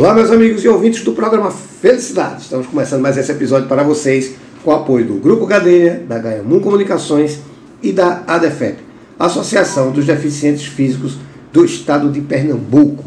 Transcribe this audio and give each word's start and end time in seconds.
Olá, 0.00 0.14
meus 0.14 0.30
amigos 0.30 0.64
e 0.64 0.68
ouvintes 0.68 1.04
do 1.04 1.12
programa 1.12 1.50
Felicidade. 1.50 2.40
Estamos 2.40 2.66
começando 2.66 3.02
mais 3.02 3.18
esse 3.18 3.30
episódio 3.30 3.68
para 3.68 3.82
vocês 3.82 4.32
com 4.64 4.70
o 4.70 4.74
apoio 4.74 5.04
do 5.04 5.16
Grupo 5.16 5.44
Gadeia, 5.44 6.02
da 6.08 6.16
Gaiamum 6.16 6.58
Comunicações 6.58 7.40
e 7.82 7.92
da 7.92 8.22
ADEFEP, 8.26 8.78
Associação 9.18 9.90
dos 9.90 10.06
Deficientes 10.06 10.64
Físicos 10.64 11.18
do 11.52 11.66
Estado 11.66 12.08
de 12.08 12.22
Pernambuco. 12.22 13.04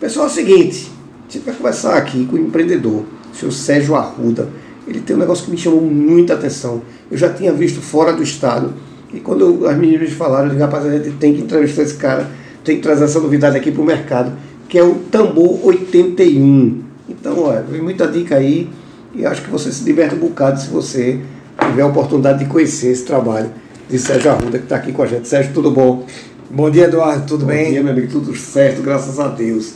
Pessoal, 0.00 0.24
é 0.24 0.30
o 0.30 0.32
seguinte, 0.32 0.90
a 1.28 1.30
gente 1.30 1.44
vai 1.44 1.54
conversar 1.54 1.98
aqui 1.98 2.24
com 2.24 2.36
o 2.36 2.38
empreendedor, 2.38 3.04
o 3.30 3.36
senhor 3.36 3.52
Sérgio 3.52 3.94
Arruda. 3.94 4.48
Ele 4.88 5.02
tem 5.02 5.14
um 5.14 5.18
negócio 5.18 5.44
que 5.44 5.50
me 5.50 5.58
chamou 5.58 5.82
muita 5.82 6.32
atenção. 6.32 6.80
Eu 7.10 7.18
já 7.18 7.28
tinha 7.28 7.52
visto 7.52 7.82
fora 7.82 8.10
do 8.10 8.22
estado 8.22 8.72
e 9.12 9.20
quando 9.20 9.66
as 9.66 9.76
meninas 9.76 10.10
falaram, 10.12 10.46
eu 10.46 10.52
disse, 10.52 10.62
rapaz, 10.62 10.86
a 10.86 10.96
gente 10.96 11.10
tem 11.10 11.34
que 11.34 11.42
entrevistar 11.42 11.82
esse 11.82 11.96
cara, 11.96 12.26
tem 12.64 12.76
que 12.76 12.82
trazer 12.82 13.04
essa 13.04 13.20
novidade 13.20 13.54
aqui 13.54 13.70
para 13.70 13.82
o 13.82 13.84
mercado, 13.84 14.32
que 14.72 14.78
é 14.78 14.82
o 14.82 14.94
Tambor 14.94 15.66
81. 15.66 16.80
Então, 17.06 17.40
olha, 17.40 17.60
tem 17.60 17.82
muita 17.82 18.08
dica 18.08 18.36
aí 18.36 18.70
e 19.14 19.26
acho 19.26 19.42
que 19.42 19.50
você 19.50 19.70
se 19.70 19.84
diverte 19.84 20.14
um 20.14 20.18
bocado 20.18 20.58
se 20.58 20.68
você 20.68 21.20
tiver 21.58 21.82
a 21.82 21.86
oportunidade 21.88 22.38
de 22.38 22.46
conhecer 22.46 22.86
esse 22.88 23.04
trabalho 23.04 23.50
de 23.86 23.98
Sérgio 23.98 24.30
Arruda, 24.30 24.56
que 24.56 24.64
está 24.64 24.76
aqui 24.76 24.90
com 24.90 25.02
a 25.02 25.06
gente. 25.06 25.28
Sérgio, 25.28 25.52
tudo 25.52 25.70
bom? 25.70 26.06
Bom 26.48 26.70
dia, 26.70 26.84
Eduardo, 26.84 27.26
tudo 27.26 27.40
bom 27.40 27.48
bem? 27.48 27.64
Bom 27.64 27.70
dia, 27.72 27.82
meu 27.82 27.92
amigo, 27.92 28.08
tudo 28.10 28.34
certo, 28.34 28.80
graças 28.80 29.20
a 29.20 29.28
Deus. 29.28 29.74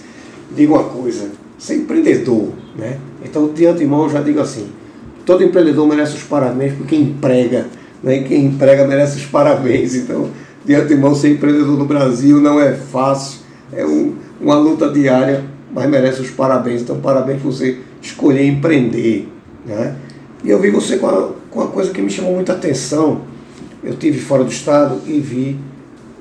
Digo 0.57 0.73
uma 0.73 0.85
coisa, 0.85 1.29
você 1.59 1.75
é 1.75 1.77
empreendedor, 1.77 2.49
né? 2.75 2.97
Então, 3.23 3.53
de 3.53 3.67
antemão, 3.67 4.05
eu 4.05 4.09
já 4.09 4.23
digo 4.23 4.41
assim, 4.41 4.67
todo 5.27 5.45
empreendedor 5.45 5.87
merece 5.87 6.17
os 6.17 6.23
parabéns 6.23 6.73
porque 6.73 6.97
emprega 6.97 7.67
né? 8.03 8.21
quem 8.23 8.47
emprega 8.47 8.87
merece 8.87 9.19
os 9.19 9.27
parabéns. 9.27 9.95
Então, 9.95 10.31
de 10.65 10.75
antemão, 10.75 11.15
ser 11.15 11.33
empreendedor 11.33 11.77
no 11.77 11.85
Brasil 11.85 12.41
não 12.41 12.59
é 12.59 12.73
fácil, 12.73 13.41
é 13.71 13.85
um, 13.85 14.06
uma 14.47 14.57
luta 14.57 14.89
diária, 14.89 15.45
mas 15.75 15.91
merece 15.91 16.23
os 16.23 16.31
parabéns. 16.31 16.83
Então, 16.83 17.01
parabéns 17.01 17.43
por 17.43 17.53
você 17.53 17.81
escolher 18.01 18.47
empreender. 18.47 19.29
Né? 19.65 19.97
E 20.45 20.51
eu 20.51 20.61
vi 20.61 20.71
você 20.71 20.99
com, 20.99 21.09
a, 21.09 21.33
com 21.51 21.61
uma 21.61 21.69
coisa 21.69 21.91
que 21.91 22.01
me 22.01 22.09
chamou 22.09 22.33
muita 22.33 22.53
atenção. 22.53 23.23
Eu 23.83 23.95
tive 23.97 24.21
fora 24.21 24.45
do 24.45 24.51
estado 24.51 25.01
e 25.05 25.19
vi 25.19 25.59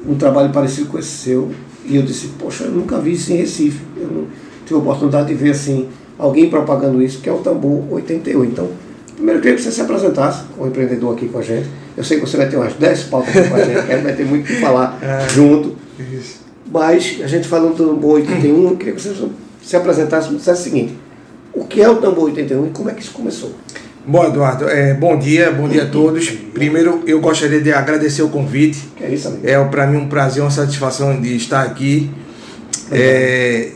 um 0.07 0.15
trabalho 0.15 0.51
parecido 0.51 0.89
com 0.89 0.97
esse 0.97 1.09
seu. 1.09 1.51
E 1.85 1.95
eu 1.95 2.01
disse, 2.01 2.29
poxa, 2.39 2.63
eu 2.63 2.71
nunca 2.71 2.97
vi 2.97 3.13
isso 3.13 3.31
em 3.31 3.35
Recife. 3.35 3.79
Eu 3.95 4.07
não 4.07 4.27
tive 4.65 4.79
a 4.79 4.81
oportunidade 4.81 5.27
de 5.27 5.35
ver 5.35 5.51
assim, 5.51 5.87
alguém 6.17 6.49
propagando 6.49 7.03
isso, 7.03 7.21
que 7.21 7.29
é 7.29 7.31
o 7.31 7.37
Tambor 7.37 7.83
81. 7.93 8.43
Então, 8.45 8.69
Primeiro, 9.13 9.37
eu 9.37 9.41
queria 9.41 9.55
que 9.55 9.63
você 9.63 9.71
se 9.71 9.79
apresentasse 9.79 10.43
como 10.55 10.67
empreendedor 10.67 11.13
aqui 11.15 11.29
com 11.29 11.39
a 11.39 11.41
gente. 11.41 11.69
Eu 11.95 12.03
sei 12.03 12.19
que 12.19 12.27
você 12.27 12.35
vai 12.35 12.49
ter 12.49 12.57
umas 12.57 12.73
10 12.73 13.03
pautas 13.03 13.33
com 13.33 13.55
a 13.55 13.63
gente, 13.63 13.83
que 13.87 13.91
a 13.91 13.95
gente 13.95 14.03
vai 14.03 14.13
ter 14.13 14.25
muito 14.25 14.43
o 14.43 14.47
que 14.47 14.59
falar 14.59 14.99
é, 15.01 15.29
junto. 15.29 15.73
Isso. 15.97 16.44
Mas, 16.71 17.19
a 17.23 17.27
gente 17.27 17.47
falando 17.47 17.75
do 17.75 17.87
Tambor 17.89 18.15
81, 18.15 18.69
eu 18.69 18.77
queria 18.77 18.93
que 18.93 19.01
você 19.01 19.13
se 19.61 19.75
apresentasse 19.75 20.31
e 20.31 20.35
dissesse 20.35 20.61
o 20.61 20.63
seguinte: 20.63 20.97
o 21.53 21.65
que 21.65 21.81
é 21.81 21.89
o 21.89 21.97
Tambor 21.97 22.25
81 22.25 22.67
e 22.67 22.69
como 22.69 22.89
é 22.89 22.93
que 22.93 23.01
isso 23.01 23.13
começou? 23.13 23.51
Bom, 24.07 24.23
Eduardo, 24.23 24.69
é, 24.69 24.93
bom 24.93 25.17
dia, 25.17 25.51
bom 25.51 25.67
dia 25.67 25.83
a 25.83 25.87
todos. 25.87 26.29
Primeiro, 26.29 27.01
eu 27.07 27.19
gostaria 27.19 27.59
de 27.59 27.73
agradecer 27.73 28.21
o 28.21 28.29
convite. 28.29 28.79
Que 28.95 29.03
é 29.03 29.09
isso, 29.09 29.27
amigo. 29.27 29.47
É 29.47 29.63
para 29.63 29.87
mim 29.87 29.97
um 29.97 30.07
prazer, 30.07 30.43
uma 30.43 30.51
satisfação 30.51 31.19
de 31.19 31.35
estar 31.35 31.63
aqui. 31.63 32.11
É, 32.91 33.71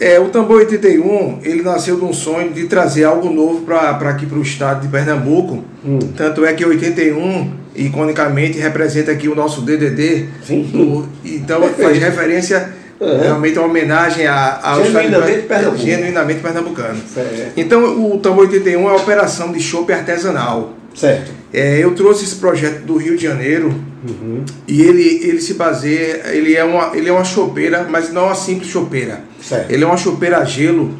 é, 0.00 0.18
o 0.18 0.28
Tambor 0.28 0.58
81, 0.58 1.40
ele 1.42 1.62
nasceu 1.62 1.96
de 1.96 2.04
um 2.04 2.12
sonho 2.12 2.52
de 2.52 2.66
trazer 2.66 3.04
algo 3.04 3.28
novo 3.28 3.62
para 3.62 3.90
aqui 3.90 4.24
para 4.24 4.38
o 4.38 4.42
estado 4.42 4.80
de 4.82 4.88
Pernambuco. 4.88 5.62
Hum. 5.84 5.98
Tanto 6.16 6.44
é 6.44 6.54
que 6.54 6.64
81, 6.64 7.50
iconicamente, 7.76 8.58
representa 8.58 9.12
aqui 9.12 9.28
o 9.28 9.34
nosso 9.34 9.60
DDD. 9.62 10.28
Sim. 10.44 10.62
Do, 10.72 11.08
então 11.24 11.60
Perfeito. 11.60 11.88
faz 11.88 11.98
referência, 11.98 12.72
uhum. 13.00 13.20
realmente 13.20 13.58
uma 13.58 13.68
homenagem 13.68 14.26
a, 14.26 14.60
ao 14.62 14.84
genuinamente, 14.84 15.42
Pernambuco. 15.42 15.76
genuinamente 15.78 16.40
pernambucano. 16.40 17.00
Certo. 17.12 17.52
Então 17.56 18.12
o 18.12 18.18
Tambor 18.18 18.44
81 18.44 18.88
é 18.88 18.92
a 18.92 18.96
operação 18.96 19.52
de 19.52 19.60
chope 19.60 19.92
artesanal. 19.92 20.74
Certo. 20.94 21.30
É, 21.52 21.78
eu 21.78 21.94
trouxe 21.94 22.24
esse 22.24 22.36
projeto 22.36 22.84
do 22.84 22.96
Rio 22.96 23.16
de 23.16 23.22
Janeiro 23.22 23.68
uhum. 24.08 24.44
e 24.66 24.82
ele, 24.82 25.20
ele 25.24 25.40
se 25.40 25.54
baseia, 25.54 26.22
ele 26.32 26.54
é 26.54 26.64
uma, 26.64 26.96
ele 26.96 27.08
é 27.08 27.12
uma 27.12 27.24
chopeira, 27.24 27.86
mas 27.88 28.12
não 28.12 28.26
uma 28.26 28.34
simples 28.34 28.70
chopeira. 28.70 29.20
Certo. 29.40 29.70
Ele 29.70 29.84
é 29.84 29.86
uma 29.86 29.96
chopeira 29.96 30.38
a 30.38 30.44
gelo 30.44 30.94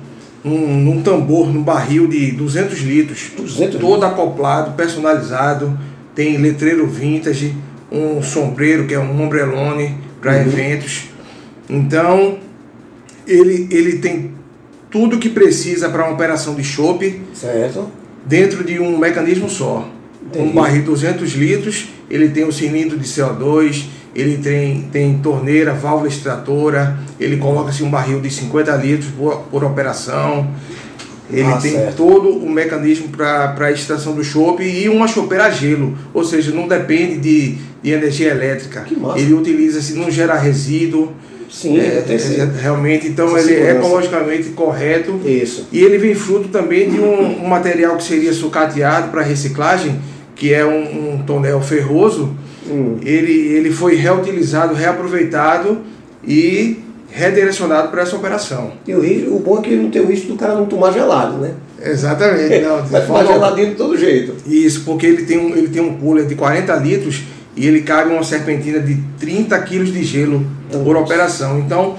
num, 0.44 0.80
num 0.80 1.02
tambor, 1.02 1.52
num 1.52 1.62
barril 1.62 2.06
de 2.06 2.30
200 2.32 2.78
litros, 2.80 3.30
200 3.36 3.80
todo 3.80 4.04
acoplado, 4.04 4.72
personalizado, 4.72 5.76
tem 6.16 6.36
letreiro 6.38 6.84
vintage, 6.88 7.54
um 7.92 8.20
sombreiro 8.20 8.86
que 8.86 8.94
é 8.94 8.98
um 8.98 9.22
ombrelone 9.22 9.96
para 10.20 10.32
uhum. 10.32 10.40
eventos. 10.40 11.10
Então, 11.70 12.38
ele, 13.24 13.68
ele 13.70 13.98
tem 13.98 14.32
tudo 14.90 15.18
que 15.18 15.28
precisa 15.28 15.88
para 15.88 16.04
uma 16.04 16.14
operação 16.14 16.56
de 16.56 16.64
chope. 16.64 17.22
Certo 17.32 17.88
dentro 18.26 18.64
de 18.64 18.80
um 18.80 18.98
mecanismo 18.98 19.48
só. 19.48 19.88
Entendi. 20.26 20.48
Um 20.48 20.52
barril 20.52 20.80
de 20.80 20.86
200 20.86 21.32
litros, 21.34 21.88
ele 22.10 22.28
tem 22.28 22.44
o 22.44 22.48
um 22.48 22.52
cilindro 22.52 22.98
de 22.98 23.04
CO2, 23.04 23.84
ele 24.14 24.38
tem, 24.38 24.82
tem 24.90 25.18
torneira, 25.18 25.72
válvula 25.72 26.08
extratora, 26.08 26.98
ele 27.20 27.36
coloca-se 27.36 27.84
um 27.84 27.90
barril 27.90 28.20
de 28.20 28.28
50 28.28 28.74
litros 28.76 29.10
por, 29.12 29.36
por 29.50 29.62
operação. 29.62 30.50
Ele 31.30 31.42
ah, 31.42 31.58
tem 31.60 31.72
certo. 31.72 31.96
todo 31.96 32.28
o 32.30 32.48
mecanismo 32.48 33.08
para 33.08 33.54
a 33.58 33.72
extração 33.72 34.14
do 34.14 34.22
chope 34.22 34.62
e 34.62 34.88
uma 34.88 35.08
chopeira 35.08 35.46
a 35.46 35.50
gelo, 35.50 35.96
ou 36.14 36.24
seja, 36.24 36.52
não 36.52 36.68
depende 36.68 37.16
de, 37.16 37.58
de 37.82 37.90
energia 37.90 38.30
elétrica. 38.30 38.86
Ele 39.16 39.34
utiliza-se, 39.34 39.94
não 39.94 40.10
gera 40.10 40.38
resíduo. 40.38 41.12
Sim, 41.50 41.78
é, 41.78 42.04
é, 42.08 42.60
realmente, 42.60 43.06
então 43.06 43.36
ele 43.38 43.54
é 43.54 43.70
ecologicamente 43.72 44.50
correto. 44.50 45.20
Isso. 45.24 45.68
E 45.72 45.80
ele 45.80 45.96
vem 45.96 46.14
fruto 46.14 46.48
também 46.48 46.90
de 46.90 47.00
um, 47.00 47.44
um 47.44 47.48
material 47.48 47.96
que 47.96 48.04
seria 48.04 48.32
sucateado 48.32 49.10
para 49.10 49.22
reciclagem, 49.22 49.98
que 50.34 50.52
é 50.52 50.64
um, 50.64 51.14
um 51.14 51.22
tonel 51.22 51.60
ferroso. 51.60 52.36
Hum. 52.68 52.96
Ele, 53.02 53.32
ele 53.32 53.70
foi 53.70 53.94
reutilizado, 53.94 54.74
reaproveitado 54.74 55.78
e 56.26 56.80
redirecionado 57.16 57.88
para 57.88 58.02
essa 58.02 58.14
operação. 58.14 58.72
E 58.86 58.94
o, 58.94 59.00
risco, 59.00 59.34
o 59.34 59.38
bom 59.38 59.58
é 59.58 59.62
que 59.62 59.74
não 59.74 59.90
tem 59.90 60.02
o 60.02 60.06
risco 60.06 60.28
do 60.28 60.36
cara 60.36 60.54
não 60.54 60.66
tomar 60.66 60.92
gelado, 60.92 61.38
né? 61.38 61.54
Exatamente. 61.82 62.60
Não, 62.60 62.84
Vai 62.84 63.06
tomar 63.06 63.24
geladinho 63.24 63.70
de 63.70 63.74
todo 63.74 63.96
jeito. 63.96 64.34
Isso, 64.46 64.82
porque 64.84 65.06
ele 65.06 65.24
tem 65.24 65.38
um, 65.38 65.56
ele 65.56 65.68
tem 65.68 65.80
um 65.80 65.96
cooler 65.96 66.26
de 66.26 66.34
40 66.34 66.74
litros 66.76 67.22
e 67.56 67.66
ele 67.66 67.80
cabe 67.80 68.12
uma 68.12 68.22
serpentina 68.22 68.80
de 68.80 69.02
30 69.18 69.58
quilos 69.60 69.92
de 69.94 70.04
gelo 70.04 70.44
Nossa. 70.70 70.84
por 70.84 70.94
operação. 70.94 71.58
Então, 71.58 71.96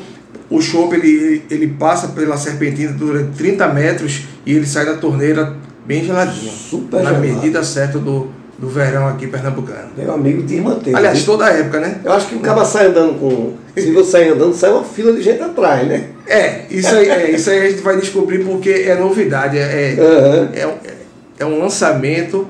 o 0.51 0.61
chopp 0.61 0.93
ele, 0.95 1.41
ele 1.49 1.67
passa 1.67 2.09
pela 2.09 2.37
serpentina 2.37 2.91
durante 2.91 3.35
30 3.37 3.67
metros 3.69 4.21
e 4.45 4.53
ele 4.53 4.67
sai 4.67 4.85
da 4.85 4.97
torneira 4.97 5.55
bem 5.83 6.05
geladinho. 6.05 6.51
Super 6.51 7.01
Na 7.01 7.13
gelado. 7.13 7.25
medida 7.25 7.63
certa 7.63 7.97
do, 7.97 8.29
do 8.57 8.67
verão 8.67 9.07
aqui 9.07 9.27
pernambucano. 9.27 9.89
Meu 9.95 10.13
amigo 10.13 10.41
de 10.41 10.59
manteiga. 10.59 10.97
Aliás, 10.97 11.23
toda 11.23 11.45
a 11.45 11.49
época, 11.49 11.79
né? 11.79 12.01
Eu 12.03 12.11
acho 12.11 12.27
que 12.27 12.35
o 12.35 12.39
cara 12.39 12.65
sai 12.65 12.87
andando 12.87 13.19
com. 13.19 13.53
Se 13.79 13.91
você 13.91 14.11
sair 14.11 14.29
andando, 14.29 14.55
sai 14.55 14.71
uma 14.71 14.83
fila 14.83 15.13
de 15.13 15.21
gente 15.21 15.41
atrás, 15.43 15.87
né? 15.87 16.05
É, 16.25 16.61
isso 16.71 16.93
aí, 16.95 17.09
é, 17.09 17.31
isso 17.31 17.49
aí 17.49 17.67
a 17.67 17.69
gente 17.69 17.81
vai 17.83 17.97
descobrir 17.97 18.43
porque 18.43 18.69
é 18.69 18.95
novidade. 18.95 19.57
É, 19.57 19.95
uhum. 19.99 20.49
é, 20.53 20.61
é, 20.61 20.93
é 21.39 21.45
um 21.45 21.59
lançamento 21.59 22.47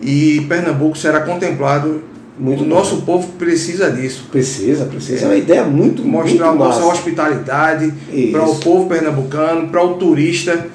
e 0.00 0.46
Pernambuco 0.48 0.96
será 0.96 1.20
contemplado 1.20 2.02
muito 2.38 2.62
o 2.62 2.66
bom. 2.66 2.74
nosso 2.76 3.02
povo 3.02 3.28
precisa 3.32 3.90
disso. 3.90 4.28
Precisa, 4.30 4.84
precisa. 4.84 5.24
É 5.24 5.28
uma 5.28 5.36
ideia 5.36 5.64
muito 5.64 6.04
Mostrar 6.04 6.46
muito 6.46 6.58
nossa 6.58 6.84
hospitalidade 6.84 7.92
para 8.30 8.44
o 8.44 8.56
povo 8.60 8.88
pernambucano, 8.88 9.68
para 9.68 9.84
o 9.84 9.94
turista 9.94 10.66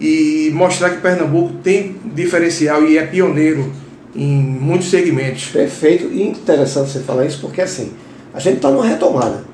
e 0.00 0.50
mostrar 0.52 0.90
que 0.90 1.00
Pernambuco 1.00 1.54
tem 1.62 1.96
diferencial 2.14 2.84
e 2.84 2.98
é 2.98 3.06
pioneiro 3.06 3.72
em 4.14 4.42
muitos 4.42 4.90
segmentos. 4.90 5.46
Perfeito 5.46 6.04
e 6.12 6.22
interessante 6.22 6.90
você 6.90 7.00
falar 7.00 7.26
isso 7.26 7.40
porque 7.40 7.60
assim, 7.60 7.92
a 8.32 8.40
gente 8.40 8.56
está 8.56 8.70
numa 8.70 8.86
retomada. 8.86 9.44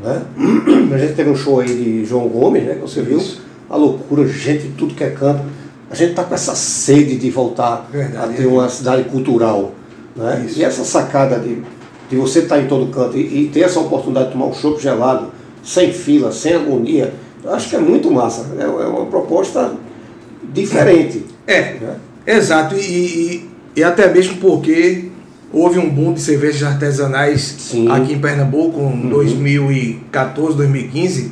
Né? 0.00 0.22
A 0.94 0.98
gente 0.98 1.14
teve 1.14 1.30
um 1.30 1.36
show 1.36 1.60
aí 1.60 1.68
de 1.68 2.04
João 2.04 2.28
Gomes, 2.28 2.64
né? 2.64 2.74
Que 2.74 2.80
você 2.80 3.00
viu. 3.00 3.22
A 3.70 3.76
loucura, 3.76 4.26
gente 4.26 4.68
de 4.68 4.74
tudo 4.74 4.94
que 4.94 5.02
é 5.02 5.10
canto. 5.10 5.42
A 5.90 5.94
gente 5.94 6.10
está 6.10 6.24
com 6.24 6.34
essa 6.34 6.54
sede 6.54 7.16
de 7.16 7.30
voltar 7.30 7.88
Verdade, 7.90 8.34
a 8.34 8.36
ter 8.36 8.46
uma 8.46 8.68
cidade 8.68 9.04
cultural. 9.04 9.72
Né? 10.14 10.46
E 10.56 10.64
essa 10.64 10.84
sacada 10.84 11.38
de, 11.38 11.62
de 12.08 12.16
você 12.16 12.40
estar 12.40 12.56
tá 12.56 12.62
em 12.62 12.66
todo 12.66 12.90
canto 12.92 13.16
e, 13.16 13.44
e, 13.44 13.48
ter 13.48 13.60
essa 13.60 13.80
oportunidade 13.80 14.26
de 14.26 14.32
tomar 14.32 14.46
um 14.46 14.54
chopp 14.54 14.80
gelado, 14.82 15.32
sem 15.62 15.92
fila, 15.92 16.30
sem 16.30 16.54
agonia, 16.54 17.14
eu 17.42 17.52
acho 17.52 17.68
que 17.68 17.76
é 17.76 17.78
muito 17.78 18.10
massa. 18.10 18.46
É, 18.58 18.62
é 18.62 18.66
uma 18.66 19.06
proposta 19.06 19.72
diferente. 20.52 21.24
É, 21.46 21.74
né? 21.74 21.96
exato. 22.26 22.74
E, 22.74 22.80
e, 22.80 23.50
e, 23.76 23.82
até 23.82 24.12
mesmo 24.12 24.36
porque 24.36 25.06
houve 25.52 25.78
um 25.78 25.88
boom 25.88 26.14
de 26.14 26.20
cervejas 26.20 26.62
artesanais 26.62 27.54
Sim. 27.58 27.88
aqui 27.90 28.12
em 28.12 28.18
Pernambuco 28.18 28.80
em 28.80 29.04
uhum. 29.04 29.08
2014, 29.08 30.56
2015. 30.56 31.30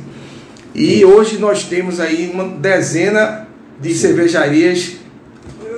E 0.73 1.05
hoje 1.05 1.37
nós 1.37 1.63
temos 1.63 1.99
aí 1.99 2.31
uma 2.33 2.45
dezena 2.45 3.47
de 3.79 3.93
Sim. 3.93 3.99
cervejarias 3.99 4.93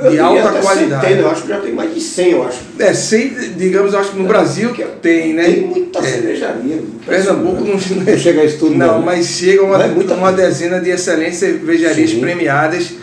Eu 0.02 0.12
de 0.12 0.20
alta 0.20 0.62
qualidade. 0.62 1.02
Centena, 1.02 1.22
eu 1.22 1.30
acho 1.32 1.42
que 1.42 1.48
já 1.50 1.60
tem 1.60 1.74
mais 1.74 1.94
de 1.94 2.02
100, 2.02 2.32
eu 2.32 2.44
acho. 2.44 2.60
É, 2.80 2.94
sem, 2.94 3.30
digamos, 3.58 3.94
eu 3.94 4.00
acho 4.00 4.12
que 4.12 4.18
no 4.20 4.28
Brasil 4.28 4.72
Que 4.74 4.84
tem, 5.02 5.34
né? 5.34 5.46
Tem 5.46 5.62
muita 5.68 6.00
É. 6.00 6.02
cervejaria. 6.04 6.84
Pernambuco 7.06 7.64
não, 7.64 7.74
não 7.74 8.18
chega 8.18 8.42
a 8.42 8.46
isso 8.46 8.60
tudo, 8.60 8.76
não, 8.76 9.00
né? 9.00 9.06
mas 9.06 9.26
chega 9.28 9.64
uma, 9.64 9.78
Não 9.78 9.86
é 9.86 9.88
muita 9.90 10.14
uma 10.14 10.32
dezena 10.32 10.80
de 10.80 10.90
excelentes 10.90 11.40
cervejarias 11.40 12.12
Sim. 12.12 12.20
premiadas. 12.20 12.94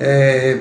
é, 0.00 0.58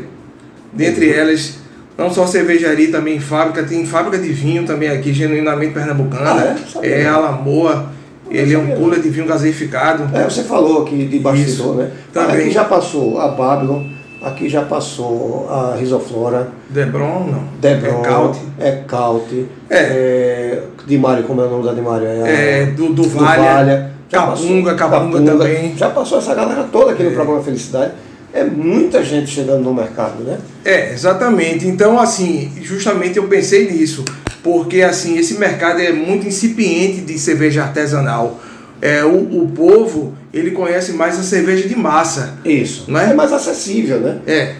dentre 0.73 1.09
elas, 1.09 1.53
não 1.97 2.09
só 2.11 2.25
cervejaria, 2.27 2.91
também 2.91 3.19
fábrica, 3.19 3.63
tem 3.63 3.85
fábrica 3.85 4.17
de 4.17 4.31
vinho 4.31 4.65
também 4.65 4.89
aqui, 4.89 5.13
genuinamente 5.13 5.73
pernambucana. 5.73 6.31
Ah, 6.31 6.45
é? 6.45 6.69
Sabia 6.69 6.89
é 6.95 7.03
não. 7.03 7.15
a 7.15 7.17
Lamoa, 7.19 7.85
ele 8.29 8.53
é 8.53 8.57
um 8.57 8.67
cooler 8.75 8.99
de 9.01 9.09
vinho 9.09 9.25
gaseificado. 9.25 10.09
É, 10.15 10.23
você 10.23 10.43
falou 10.43 10.83
aqui 10.83 11.05
de 11.05 11.19
bastidor, 11.19 11.47
Isso. 11.47 11.73
né? 11.75 11.91
Também. 12.13 12.35
Aqui 12.37 12.51
já 12.51 12.65
passou 12.65 13.19
a 13.19 13.29
Babylon, 13.29 13.83
aqui 14.21 14.49
já 14.49 14.63
passou 14.63 15.47
a 15.49 15.75
Risoflora, 15.79 16.49
Debron, 16.69 17.27
não. 17.31 17.43
Debron, 17.61 18.01
É 18.01 18.03
Caute. 18.03 18.39
é 18.59 18.71
Caute, 18.87 19.45
É. 19.69 19.77
é, 19.77 20.63
Di 20.85 20.97
Mário, 20.97 21.23
como 21.23 21.41
é 21.41 21.45
o 21.45 21.49
nome 21.49 21.63
da 21.63 21.73
Di 21.73 21.81
Mário? 21.81 22.07
É, 22.07 22.61
É, 22.61 22.65
do, 22.65 22.87
do 22.87 23.03
do 23.03 23.09
Valha. 23.09 23.95
Já 24.07 24.21
Capunga, 24.27 24.75
Capunga 24.75 25.21
também. 25.21 25.75
Já 25.75 25.89
passou 25.89 26.19
essa 26.19 26.35
galera 26.35 26.63
toda 26.71 26.91
aqui 26.91 27.03
no 27.03 27.11
programa 27.11 27.41
Felicidade. 27.41 27.91
É 28.35 28.43
muita 28.43 29.01
gente 29.01 29.31
chegando 29.31 29.63
no 29.63 29.73
mercado, 29.73 30.21
né? 30.21 30.37
É, 30.65 30.91
exatamente. 30.91 31.65
Então, 31.65 31.97
assim, 31.97 32.51
justamente 32.61 33.15
eu 33.15 33.29
pensei 33.29 33.71
nisso, 33.71 34.03
porque 34.43 34.81
assim, 34.81 35.17
esse 35.17 35.35
mercado 35.35 35.79
é 35.79 35.93
muito 35.93 36.27
incipiente 36.27 36.99
de 36.99 37.17
cerveja 37.17 37.63
artesanal. 37.63 38.41
É, 38.81 39.05
o, 39.05 39.43
o 39.43 39.51
povo, 39.55 40.13
ele 40.33 40.51
conhece 40.51 40.91
mais 40.91 41.17
a 41.17 41.23
cerveja 41.23 41.65
de 41.65 41.77
massa. 41.77 42.37
Isso. 42.43 42.91
Não 42.91 42.99
é? 42.99 43.13
mais 43.13 43.31
acessível, 43.31 44.01
né? 44.01 44.19
É, 44.27 44.55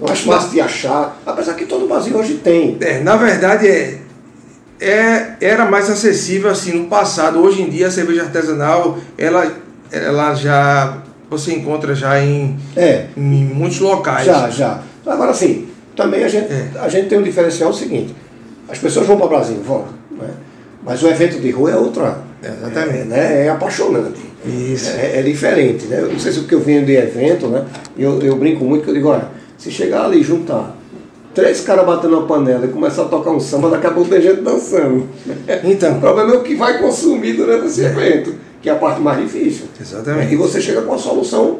Mais 0.00 0.20
fácil 0.20 0.50
de 0.50 0.60
achar. 0.60 1.20
Apesar 1.26 1.54
que 1.54 1.66
todo 1.66 1.84
o 1.84 1.88
Brasil 1.88 2.16
hoje 2.16 2.34
tem. 2.34 2.76
é 2.80 3.00
na 3.00 3.16
verdade 3.16 3.66
é, 3.66 3.98
é 4.80 5.32
era 5.40 5.64
mais 5.64 5.90
acessível 5.90 6.48
assim 6.48 6.78
no 6.78 6.86
passado. 6.86 7.40
Hoje 7.40 7.60
em 7.60 7.68
dia 7.68 7.88
a 7.88 7.90
cerveja 7.90 8.22
artesanal, 8.22 8.98
ela 9.18 9.52
ela 9.90 10.32
já 10.34 11.02
você 11.30 11.54
encontra 11.54 11.94
já 11.94 12.22
em, 12.22 12.56
É, 12.76 13.06
em 13.16 13.44
muitos 13.44 13.80
locais. 13.80 14.24
já, 14.24 14.48
já. 14.50 14.82
Agora 15.06 15.32
sim, 15.34 15.68
também 15.94 16.24
a 16.24 16.28
gente, 16.28 16.52
É. 16.52 16.68
a 16.80 16.88
gente 16.88 17.08
tem 17.08 17.18
um 17.18 17.22
diferencial 17.22 17.72
seguinte. 17.72 18.14
As 18.68 18.78
pessoas 18.78 19.06
vão 19.06 19.16
para 19.16 19.26
o 19.26 19.28
Brasil, 19.28 19.56
vão. 19.64 19.84
Né? 20.10 20.28
Mas 20.84 21.02
o 21.02 21.08
evento 21.08 21.40
de 21.40 21.50
rua 21.50 21.70
é 21.70 21.76
outra. 21.76 22.18
É, 22.42 22.48
exatamente. 22.48 22.98
É, 23.00 23.04
né? 23.04 23.46
é 23.46 23.48
apaixonante. 23.48 24.20
Isso. 24.44 24.90
É, 24.90 25.18
é 25.18 25.22
diferente, 25.22 25.86
né? 25.86 26.00
Eu 26.00 26.12
não 26.12 26.18
sei 26.18 26.32
se 26.32 26.38
é 26.38 26.40
porque 26.42 26.54
eu 26.54 26.60
venho 26.60 26.84
de 26.84 26.94
evento, 26.94 27.48
né? 27.48 27.64
Eu, 27.98 28.20
eu 28.22 28.36
brinco 28.36 28.64
muito 28.64 28.84
que 28.84 28.90
eu 28.90 28.94
digo, 28.94 29.08
olha, 29.08 29.28
se 29.58 29.70
chegar 29.70 30.04
ali 30.04 30.20
e 30.20 30.22
juntar 30.22 30.76
três 31.36 31.60
caras 31.60 31.84
batendo 31.84 32.18
na 32.18 32.26
panela 32.26 32.64
e 32.64 32.68
começar 32.68 33.02
a 33.02 33.04
tocar 33.06 33.30
um 33.30 33.38
samba, 33.38 33.68
daqui 33.68 33.86
a 33.86 33.90
pouco 33.90 34.08
tem 34.08 34.22
gente 34.22 34.40
dançando. 34.40 35.06
Então. 35.64 35.92
o 35.98 36.00
problema 36.00 36.32
é 36.32 36.36
o 36.38 36.42
que 36.42 36.54
vai 36.54 36.78
consumir 36.78 37.34
durante 37.34 37.66
esse 37.66 37.84
evento, 37.84 38.34
que 38.62 38.68
é 38.68 38.72
a 38.72 38.76
parte 38.76 39.00
mais 39.00 39.20
difícil. 39.20 39.66
Exatamente. 39.80 40.32
E 40.32 40.36
você 40.36 40.60
chega 40.60 40.82
com 40.82 40.92
uma 40.92 40.98
solução 40.98 41.58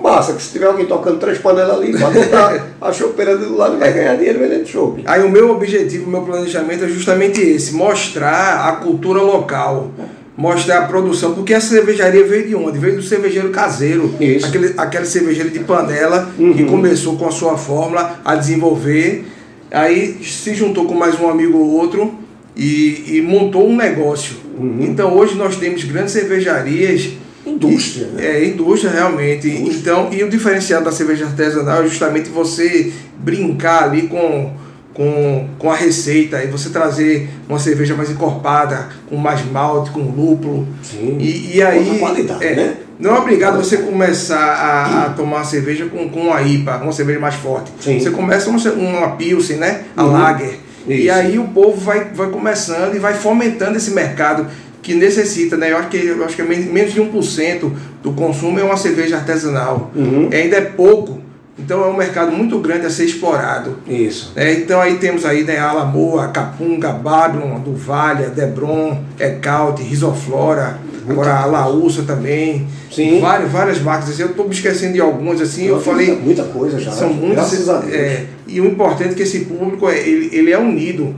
massa, 0.00 0.34
que 0.34 0.42
se 0.42 0.52
tiver 0.52 0.66
alguém 0.66 0.84
tocando 0.86 1.18
três 1.18 1.38
panelas 1.38 1.78
ali, 1.78 1.92
vai 1.92 2.12
botar 2.12 2.66
a 2.80 2.92
chopeira 2.92 3.36
do 3.36 3.56
lado 3.56 3.76
e 3.76 3.78
vai 3.78 3.92
ganhar 3.92 4.14
dinheiro 4.16 4.38
vendendo 4.38 4.66
chopp. 4.66 5.02
Aí 5.06 5.22
o 5.22 5.30
meu 5.30 5.50
objetivo, 5.50 6.06
o 6.06 6.10
meu 6.10 6.20
planejamento 6.22 6.84
é 6.84 6.88
justamente 6.88 7.40
esse, 7.40 7.72
mostrar 7.74 8.68
a 8.68 8.72
cultura 8.72 9.22
local, 9.22 9.90
mostrar 10.36 10.80
a 10.80 10.82
produção, 10.86 11.32
porque 11.32 11.54
essa 11.54 11.68
cervejaria 11.68 12.24
veio 12.26 12.46
de 12.46 12.54
onde? 12.54 12.78
Veio 12.78 12.96
do 12.96 13.02
cervejeiro 13.02 13.48
caseiro, 13.48 14.14
Isso. 14.20 14.46
aquele, 14.46 14.74
aquele 14.76 15.06
cervejeiro 15.06 15.48
de 15.48 15.60
panela 15.60 16.28
que 16.36 16.42
Uhum. 16.42 16.66
começou 16.66 17.16
com 17.16 17.26
a 17.26 17.30
sua 17.30 17.56
fórmula 17.56 18.20
a 18.22 18.34
desenvolver, 18.34 19.24
aí 19.70 20.22
se 20.22 20.54
juntou 20.54 20.84
com 20.84 20.92
mais 20.94 21.18
um 21.18 21.26
amigo 21.28 21.56
ou 21.56 21.70
outro 21.72 22.14
e, 22.56 23.16
e 23.16 23.22
montou 23.22 23.68
um 23.68 23.76
negócio. 23.76 24.36
Uhum. 24.58 24.78
Então 24.80 25.14
hoje 25.16 25.34
nós 25.34 25.56
temos 25.56 25.84
grandes 25.84 26.12
cervejarias 26.12 27.10
Indústria, 27.46 28.08
né? 28.08 28.26
é, 28.26 28.44
indústria 28.44 28.90
realmente. 28.90 29.48
Então, 29.48 30.08
e 30.12 30.22
o 30.24 30.28
diferencial 30.28 30.82
da 30.82 30.90
cerveja 30.90 31.26
artesanal 31.26 31.84
é 31.84 31.86
justamente 31.86 32.28
você 32.28 32.92
brincar 33.18 33.84
ali 33.84 34.08
com, 34.08 34.52
com, 34.92 35.48
com 35.56 35.70
a 35.70 35.76
receita 35.76 36.42
e 36.42 36.48
você 36.48 36.70
trazer 36.70 37.28
uma 37.48 37.60
cerveja 37.60 37.94
mais 37.94 38.10
encorpada, 38.10 38.88
com 39.08 39.16
mais 39.16 39.44
malte, 39.48 39.90
com 39.90 40.00
lúpulo. 40.00 40.66
Sim. 40.82 41.18
E, 41.20 41.56
e 41.56 41.62
aí. 41.62 42.00
Qualidade, 42.00 42.44
é, 42.44 42.56
né? 42.56 42.76
Não 42.98 43.14
é 43.14 43.18
obrigado 43.18 43.58
você 43.58 43.76
começar 43.76 44.38
a, 44.38 45.04
a 45.04 45.10
tomar 45.10 45.44
cerveja 45.44 45.86
com, 45.86 46.08
com 46.08 46.22
uma 46.22 46.42
IPA, 46.42 46.78
uma 46.78 46.92
cerveja 46.92 47.20
mais 47.20 47.36
forte. 47.36 47.70
Sim. 47.78 48.00
Você 48.00 48.10
começa 48.10 48.50
uma, 48.50 48.58
uma 48.72 49.08
Pilsen, 49.12 49.58
né? 49.58 49.84
A 49.96 50.02
Uhum. 50.02 50.12
Lager. 50.12 50.65
E 50.86 51.06
Isso. 51.06 51.12
aí 51.12 51.38
o 51.38 51.44
povo 51.48 51.76
vai, 51.80 52.04
vai 52.14 52.28
começando 52.30 52.94
e 52.94 52.98
vai 52.98 53.14
fomentando 53.14 53.76
esse 53.76 53.90
mercado 53.90 54.46
que 54.82 54.94
necessita, 54.94 55.56
né? 55.56 55.72
Eu 55.72 55.78
acho 55.78 55.88
que, 55.88 55.96
eu 55.96 56.24
acho 56.24 56.36
que 56.36 56.42
é 56.42 56.44
men- 56.44 56.66
menos 56.66 56.92
de 56.92 57.00
1% 57.00 57.72
do 58.02 58.12
consumo 58.12 58.60
é 58.60 58.62
uma 58.62 58.76
cerveja 58.76 59.16
artesanal. 59.16 59.90
Uhum. 59.96 60.28
Ainda 60.32 60.56
é 60.56 60.60
pouco. 60.60 61.20
Então 61.58 61.82
é 61.82 61.88
um 61.88 61.96
mercado 61.96 62.30
muito 62.30 62.58
grande 62.60 62.84
a 62.86 62.90
ser 62.90 63.04
explorado. 63.06 63.78
Isso. 63.88 64.32
né? 64.36 64.52
então 64.52 64.78
aí 64.80 64.96
temos 64.98 65.24
aí 65.24 65.42
né, 65.42 65.56
a 65.58 65.70
Alamoa, 65.70 66.28
Capunga, 66.28 66.92
Babylon, 66.92 67.58
Duvalha, 67.60 68.28
Debron, 68.28 69.02
Ecaute, 69.18 69.82
Risoflora, 69.82 70.76
agora 71.08 71.34
a 71.38 71.46
Laúça 71.46 72.02
também. 72.02 72.68
Sim. 72.92 73.20
Várias, 73.20 73.50
várias 73.50 73.80
marcas. 73.80 74.20
Eu 74.20 74.28
estou 74.28 74.46
me 74.46 74.54
esquecendo 74.54 74.92
de 74.92 75.00
algumas 75.00 75.40
assim. 75.40 75.64
Eu 75.66 75.76
Tem 75.76 75.84
falei. 75.84 76.06
muita, 76.08 76.22
muita 76.22 76.44
coisa 76.44 76.78
já. 76.78 76.92
São 76.92 77.08
muitos. 77.08 77.34
Graças 77.36 77.68
a 77.70 77.78
Deus. 77.78 77.92
é, 77.94 78.26
e 78.46 78.60
o 78.60 78.66
importante 78.66 79.10
é 79.12 79.14
que 79.14 79.22
esse 79.22 79.40
público 79.40 79.88
é, 79.88 79.98
ele, 79.98 80.28
ele 80.32 80.52
é 80.52 80.58
unido. 80.58 81.14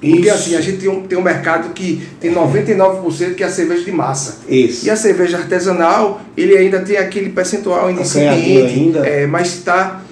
Porque 0.00 0.26
Isso. 0.26 0.34
assim, 0.34 0.54
a 0.56 0.60
gente 0.60 0.78
tem 0.78 0.88
um, 0.90 1.02
tem 1.02 1.16
um 1.16 1.22
mercado 1.22 1.72
que 1.72 2.06
tem 2.20 2.30
99% 2.30 3.34
que 3.34 3.42
é 3.42 3.46
a 3.46 3.50
cerveja 3.50 3.84
de 3.84 3.92
massa. 3.92 4.38
Isso. 4.48 4.84
E 4.84 4.90
a 4.90 4.96
cerveja 4.96 5.38
artesanal, 5.38 6.20
ele 6.36 6.54
ainda 6.56 6.80
tem 6.80 6.96
aquele 6.98 7.30
percentual 7.30 7.88
Acanhadinho 7.88 8.02
incipiente, 8.66 8.98
é, 8.98 9.26
mas 9.26 9.48
está 9.48 10.02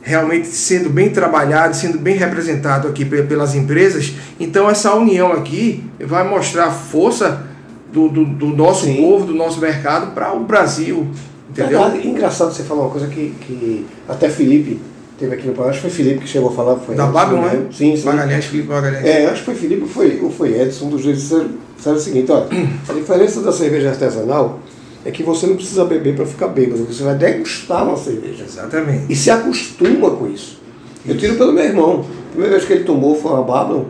realmente 0.00 0.46
sendo 0.48 0.90
bem 0.90 1.10
trabalhado, 1.10 1.74
sendo 1.74 1.98
bem 1.98 2.16
representado 2.16 2.86
aqui 2.88 3.04
pe- 3.04 3.22
pelas 3.22 3.54
empresas. 3.54 4.12
Então 4.38 4.68
essa 4.70 4.94
união 4.94 5.32
aqui 5.32 5.82
vai 6.00 6.28
mostrar 6.28 6.66
a 6.66 6.70
força 6.70 7.44
do, 7.92 8.08
do, 8.08 8.24
do 8.24 8.46
nosso 8.48 8.84
Sim. 8.84 8.96
povo, 8.96 9.26
do 9.26 9.34
nosso 9.34 9.60
mercado 9.60 10.12
para 10.12 10.32
o 10.32 10.44
Brasil. 10.44 11.08
Entendeu? 11.50 11.80
Verdade. 11.80 12.06
Engraçado 12.08 12.52
você 12.52 12.62
falar 12.62 12.82
uma 12.82 12.90
coisa 12.90 13.06
que, 13.08 13.34
que 13.40 13.86
até 14.08 14.28
Felipe 14.28 14.78
teve 15.18 15.34
aqui 15.34 15.46
no 15.46 15.52
programa. 15.52 15.70
Acho 15.70 15.82
que 15.82 15.90
foi 15.94 16.04
Felipe 16.04 16.20
que 16.24 16.28
chegou 16.28 16.50
a 16.50 16.52
falar. 16.52 16.76
Foi 16.76 16.94
Da 16.94 17.06
Babylon, 17.06 17.42
né? 17.42 17.52
né? 17.54 17.66
Sim, 17.72 17.96
sim. 17.96 18.04
Magalhães, 18.04 18.44
Felipe 18.46 18.68
Magalhães. 18.68 19.04
É, 19.04 19.26
acho 19.26 19.40
que 19.40 19.44
foi 19.46 19.54
Felipe 19.54 19.82
ou 19.82 19.88
foi, 19.88 20.20
ou 20.22 20.30
foi 20.30 20.60
Edson, 20.60 20.86
um 20.86 20.90
dos 20.90 21.02
dois 21.04 21.18
disseram, 21.20 21.48
o 21.84 21.98
seguinte, 21.98 22.30
olha, 22.30 22.46
a 22.88 22.92
diferença 22.92 23.40
da 23.40 23.52
cerveja 23.52 23.90
artesanal 23.90 24.60
é 25.04 25.10
que 25.10 25.22
você 25.22 25.46
não 25.46 25.56
precisa 25.56 25.84
beber 25.84 26.14
para 26.14 26.24
ficar 26.26 26.46
bêbado, 26.48 26.84
você 26.84 27.02
vai 27.02 27.14
degustar 27.16 27.84
uma 27.86 27.96
cerveja. 27.96 28.44
Exatamente. 28.44 29.12
E 29.12 29.16
se 29.16 29.30
acostuma 29.30 30.10
com 30.12 30.28
isso. 30.28 30.60
Eu 31.04 31.16
tiro 31.18 31.34
pelo 31.36 31.52
meu 31.52 31.64
irmão. 31.64 32.04
A 32.28 32.30
primeira 32.30 32.54
vez 32.56 32.64
que 32.64 32.72
ele 32.72 32.84
tomou 32.84 33.16
foi 33.20 33.32
uma 33.32 33.42
Babylon, 33.42 33.84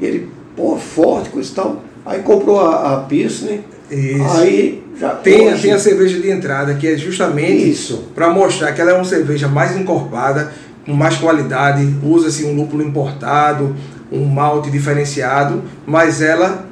e 0.00 0.04
ele, 0.04 0.28
pô, 0.54 0.76
forte 0.76 1.30
com 1.30 1.40
isso 1.40 1.52
e 1.52 1.54
tal. 1.54 1.82
Aí 2.04 2.20
comprou 2.20 2.60
a, 2.60 2.94
a 2.94 2.96
Pilsner, 3.00 3.60
Isso. 3.90 4.22
aí 4.38 4.82
já 4.98 5.10
Tem, 5.14 5.48
hoje- 5.52 5.62
tem 5.62 5.72
a 5.72 5.78
cerveja 5.78 6.18
de 6.20 6.30
entrada, 6.30 6.74
que 6.74 6.86
é 6.86 6.96
justamente 6.96 7.70
Isso. 7.70 8.04
para 8.14 8.28
mostrar 8.30 8.72
que 8.72 8.80
ela 8.80 8.90
é 8.92 8.94
uma 8.94 9.04
cerveja 9.04 9.48
mais 9.48 9.76
encorpada, 9.76 10.52
com 10.88 10.94
mais 10.94 11.16
qualidade, 11.18 11.86
usa-se 12.02 12.46
um 12.46 12.56
lúpulo 12.56 12.82
importado, 12.82 13.76
um 14.10 14.24
malte 14.24 14.70
diferenciado, 14.70 15.62
mas 15.86 16.22
ela 16.22 16.66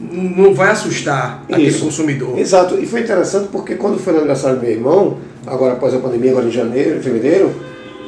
não 0.00 0.52
vai 0.52 0.70
assustar 0.72 1.44
aquele 1.48 1.72
consumidor. 1.78 2.36
Exato, 2.36 2.76
e 2.80 2.84
foi 2.86 3.02
interessante 3.02 3.48
porque 3.52 3.76
quando 3.76 3.98
foi 4.00 4.12
no 4.14 4.18
aniversário 4.18 4.56
do 4.58 4.62
meu 4.62 4.72
irmão, 4.72 5.18
agora 5.46 5.74
após 5.74 5.94
a 5.94 5.98
pandemia, 5.98 6.32
agora 6.32 6.46
em 6.46 6.50
janeiro, 6.50 6.98
em 6.98 7.00
fevereiro, 7.02 7.52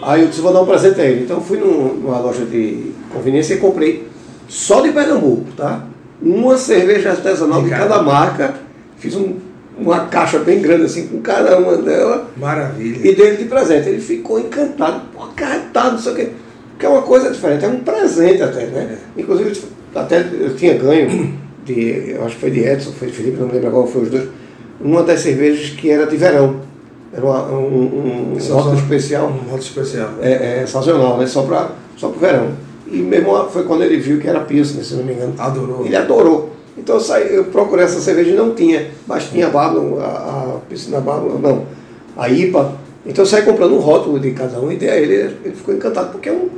aí 0.03 0.23
eu 0.23 0.29
disse, 0.29 0.41
vou 0.41 0.53
dar 0.53 0.61
um 0.63 0.67
presente 0.67 1.01
a 1.01 1.05
ele. 1.05 1.23
Então 1.23 1.41
fui 1.41 1.57
num- 1.57 1.95
numa 2.03 2.19
loja 2.19 2.45
de 2.45 2.91
conveniência 3.13 3.55
e 3.55 3.59
comprei 3.59 4.09
só 4.49 4.81
de 4.81 4.91
Pernambuco, 4.91 5.45
tá? 5.57 5.85
Uma 6.21 6.57
cerveja 6.59 7.11
artesanal 7.11 7.61
De 7.63 7.69
de 7.69 7.75
cada 7.77 8.03
marca, 8.03 8.55
fiz 8.97 9.15
um- 9.15 9.37
uma 9.79 10.07
caixa 10.07 10.39
bem 10.39 10.61
grande 10.63 10.85
assim 10.85 11.07
com 11.09 11.21
cada 11.21 11.59
uma 11.59 11.77
dela 11.77 12.29
Maravilha. 12.37 12.99
e 13.05 13.09
ele 13.09 13.37
de 13.37 13.45
presente. 13.47 13.89
Ele 13.89 14.01
ficou 14.01 14.39
encantado, 14.39 15.03
pô, 15.15 15.25
acarretado, 15.25 15.93
não 15.93 15.99
sei 15.99 16.13
o 16.13 16.17
quê. 16.17 16.29
Porque 16.71 16.87
é 16.87 16.89
uma 16.89 17.03
coisa 17.03 17.31
diferente, 17.31 17.65
é 17.65 17.69
um 17.69 17.81
presente 17.81 18.43
até, 18.43 18.67
né? 18.67 18.99
Inclusive, 19.17 19.61
até 19.95 20.21
eu 20.41 20.55
tinha 20.57 20.75
ganho, 20.75 21.39
de, 21.65 22.11
eu 22.11 22.25
acho 22.25 22.35
que 22.35 22.41
foi 22.41 22.51
de 22.51 22.61
Edson, 22.61 22.93
foi 22.93 23.09
de 23.09 23.15
Felipe, 23.15 23.39
não 23.39 23.47
me 23.47 23.53
lembro 23.55 23.69
agora, 23.69 23.87
foi 23.87 24.03
os 24.03 24.11
dois, 24.11 24.29
uma 24.81 25.03
das 25.03 25.21
cervejas 25.21 25.71
que 25.71 25.89
era 25.91 26.07
de 26.07 26.17
verão. 26.17 26.57
Era 27.13 27.25
uma- 27.25 27.47
um, 27.53 28.35
um, 28.35 28.39
rótulo 28.53 28.75
especial, 28.75 29.27
Um 29.29 29.49
modo 29.51 29.63
especial. 29.63 30.11
é, 30.21 30.63
é, 30.63 30.67
sazonal, 30.67 31.17
né? 31.17 31.27
Só 31.29 31.43
para 31.43 31.71
só 31.97 32.09
pro 32.09 32.19
verão. 32.19 32.49
E 32.91 32.97
mesmo 32.99 33.49
foi 33.51 33.63
quando 33.63 33.83
ele 33.85 33.97
viu 33.99 34.19
que 34.21 34.27
era 34.29 34.41
Pilsner, 34.41 34.85
se 34.85 34.95
não 34.95 35.05
me 35.05 35.13
engano. 35.13 35.33
Adorou. 35.39 35.87
Ele 35.87 35.95
adorou. 35.97 36.54
Então 36.77 36.97
eu, 36.97 37.01
saí, 37.01 37.35
eu 37.35 37.45
procurei 37.45 37.85
essa 37.85 38.01
cerveja 38.01 38.31
e 38.31 38.35
não 38.35 38.55
tinha, 38.55 38.91
mas 39.07 39.25
tinha 39.25 39.47
a 39.47 39.51
Babylon, 39.51 40.01
a, 40.01 40.05
a 40.05 40.59
Piscina 40.69 41.01
Babylon, 41.01 41.39
não, 41.39 41.67
a 42.17 42.29
IPA 42.29 42.73
Então 43.07 43.23
eu 43.23 43.29
saí 43.29 43.43
comprando 43.43 43.75
um 43.75 43.79
rótulo 43.79 44.19
de 44.19 44.33
cada 44.33 44.59
um 44.59 44.73
e 44.73 44.77
dei 44.77 44.91
a 44.91 44.97
ele, 44.97 45.15
ele 45.45 45.55
ficou 45.55 45.75
encantado, 45.75 46.11
porque 46.11 46.29
é, 46.29 46.33
um, 46.33 46.49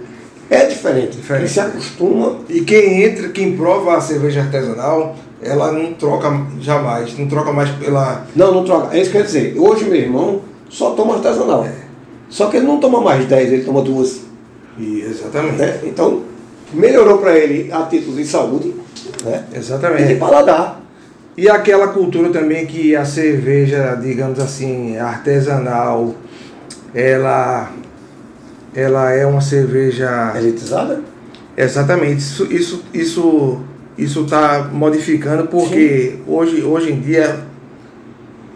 é 0.48 0.64
diferente. 0.64 1.16
Diferente. 1.16 1.42
Ele 1.42 1.48
se 1.48 1.60
acostuma. 1.60 2.36
E 2.48 2.60
quem 2.62 3.02
entra, 3.02 3.28
quem 3.28 3.56
prova 3.56 3.96
a 3.96 4.00
cerveja 4.00 4.40
artesanal, 4.40 5.16
ela 5.42 5.70
não 5.72 5.92
troca 5.94 6.28
jamais, 6.60 7.16
não 7.18 7.26
troca 7.26 7.52
mais 7.52 7.70
pela. 7.70 8.26
Não, 8.34 8.54
não 8.54 8.64
troca. 8.64 8.96
É 8.96 9.00
isso 9.00 9.10
que 9.10 9.18
quer 9.18 9.24
dizer. 9.24 9.58
Hoje 9.58 9.84
meu 9.84 9.96
irmão 9.96 10.40
só 10.68 10.90
toma 10.90 11.14
artesanal. 11.14 11.64
É. 11.64 11.86
Só 12.28 12.46
que 12.46 12.56
ele 12.56 12.66
não 12.66 12.78
toma 12.78 13.00
mais 13.00 13.26
10, 13.26 13.52
ele 13.52 13.64
toma 13.64 13.82
duas. 13.82 14.22
E, 14.78 15.00
exatamente. 15.02 15.56
Né? 15.56 15.80
Então, 15.84 16.22
melhorou 16.72 17.18
para 17.18 17.36
ele 17.36 17.72
a 17.72 17.82
título 17.82 18.16
de 18.16 18.26
saúde 18.26 18.74
né? 19.24 19.44
e 19.48 19.52
de 19.52 19.58
Exatamente. 19.58 20.14
paladar. 20.16 20.80
E 21.36 21.48
aquela 21.50 21.88
cultura 21.88 22.30
também 22.30 22.64
que 22.64 22.96
a 22.96 23.04
cerveja, 23.04 23.94
digamos 24.00 24.38
assim, 24.38 24.96
artesanal, 24.96 26.14
ela, 26.94 27.70
ela 28.74 29.12
é 29.12 29.26
uma 29.26 29.42
cerveja. 29.42 30.32
Elitizada? 30.34 31.00
Exatamente. 31.56 32.18
Isso 32.18 32.46
isso 32.52 32.84
isso 32.92 33.60
isso 33.96 34.24
está 34.24 34.68
modificando 34.72 35.46
porque 35.46 36.18
hoje 36.26 36.62
hoje 36.62 36.92
em 36.92 37.00
dia 37.00 37.40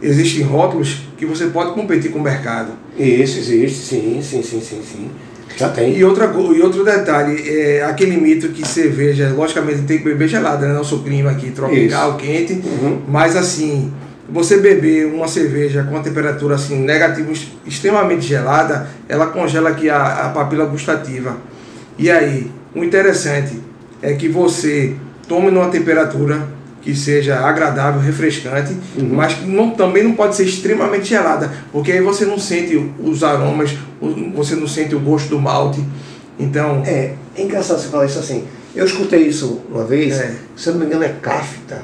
existem 0.02 0.42
rótulos 0.42 1.02
que 1.16 1.26
você 1.26 1.46
pode 1.46 1.72
competir 1.74 2.10
com 2.10 2.18
o 2.18 2.22
mercado. 2.22 2.72
Isso, 2.98 3.38
existe, 3.38 3.78
sim, 3.78 4.20
sim, 4.22 4.42
sim, 4.42 4.60
sim, 4.60 4.82
sim. 4.82 5.10
Já 5.56 5.68
tem. 5.68 5.96
E, 5.96 6.04
outra, 6.04 6.26
e 6.54 6.60
outro 6.62 6.84
detalhe, 6.84 7.42
é 7.48 7.84
aquele 7.84 8.16
mito 8.16 8.48
que 8.48 8.66
cerveja, 8.66 9.30
logicamente 9.36 9.82
tem 9.82 9.98
que 9.98 10.04
beber 10.04 10.28
gelada, 10.28 10.66
né? 10.66 10.72
Nosso 10.72 11.00
clima 11.02 11.30
aqui 11.30 11.50
tropical, 11.50 12.16
quente, 12.16 12.54
Uhum. 12.64 13.02
mas 13.08 13.36
assim, 13.36 13.92
você 14.28 14.58
beber 14.58 15.06
uma 15.06 15.28
cerveja 15.28 15.82
com 15.82 15.90
uma 15.96 16.02
temperatura 16.02 16.54
assim 16.54 16.76
negativa, 16.80 17.28
ex- 17.30 17.48
extremamente 17.66 18.22
gelada, 18.26 18.88
ela 19.08 19.26
congela 19.26 19.70
aqui 19.70 19.90
a, 19.90 20.26
a 20.26 20.28
papila 20.30 20.64
gustativa. 20.66 21.36
E 21.98 22.10
aí, 22.10 22.50
o 22.74 22.82
interessante 22.84 23.58
é 24.00 24.14
que 24.14 24.28
você 24.28 24.94
tome 25.28 25.50
numa 25.50 25.68
temperatura 25.68 26.42
que 26.82 26.94
seja 26.94 27.38
agradável, 27.40 28.00
refrescante, 28.00 28.72
Uhum. 28.96 29.10
mas 29.12 29.34
que 29.34 29.44
não, 29.46 29.70
também 29.70 30.02
não 30.02 30.12
pode 30.12 30.34
ser 30.34 30.44
extremamente 30.44 31.08
gelada, 31.08 31.50
porque 31.72 31.92
aí 31.92 32.00
você 32.00 32.24
não 32.24 32.38
sente 32.38 32.76
os 32.98 33.22
aromas, 33.22 33.70
você 34.34 34.54
não 34.54 34.66
sente 34.66 34.94
o 34.94 35.00
gosto 35.00 35.28
do 35.28 35.38
malte. 35.38 35.84
Então, 36.38 36.82
É, 36.86 37.12
é 37.36 37.42
engraçado 37.42 37.78
você 37.80 37.88
falar 37.88 38.06
isso 38.06 38.18
assim. 38.18 38.44
Eu 38.74 38.86
escutei 38.86 39.20
isso 39.26 39.60
uma 39.70 39.84
vez, 39.84 40.18
É. 40.18 40.32
se 40.56 40.68
eu 40.68 40.72
não 40.74 40.80
me 40.80 40.86
engano 40.86 41.04
é 41.04 41.08
Kafta, 41.20 41.82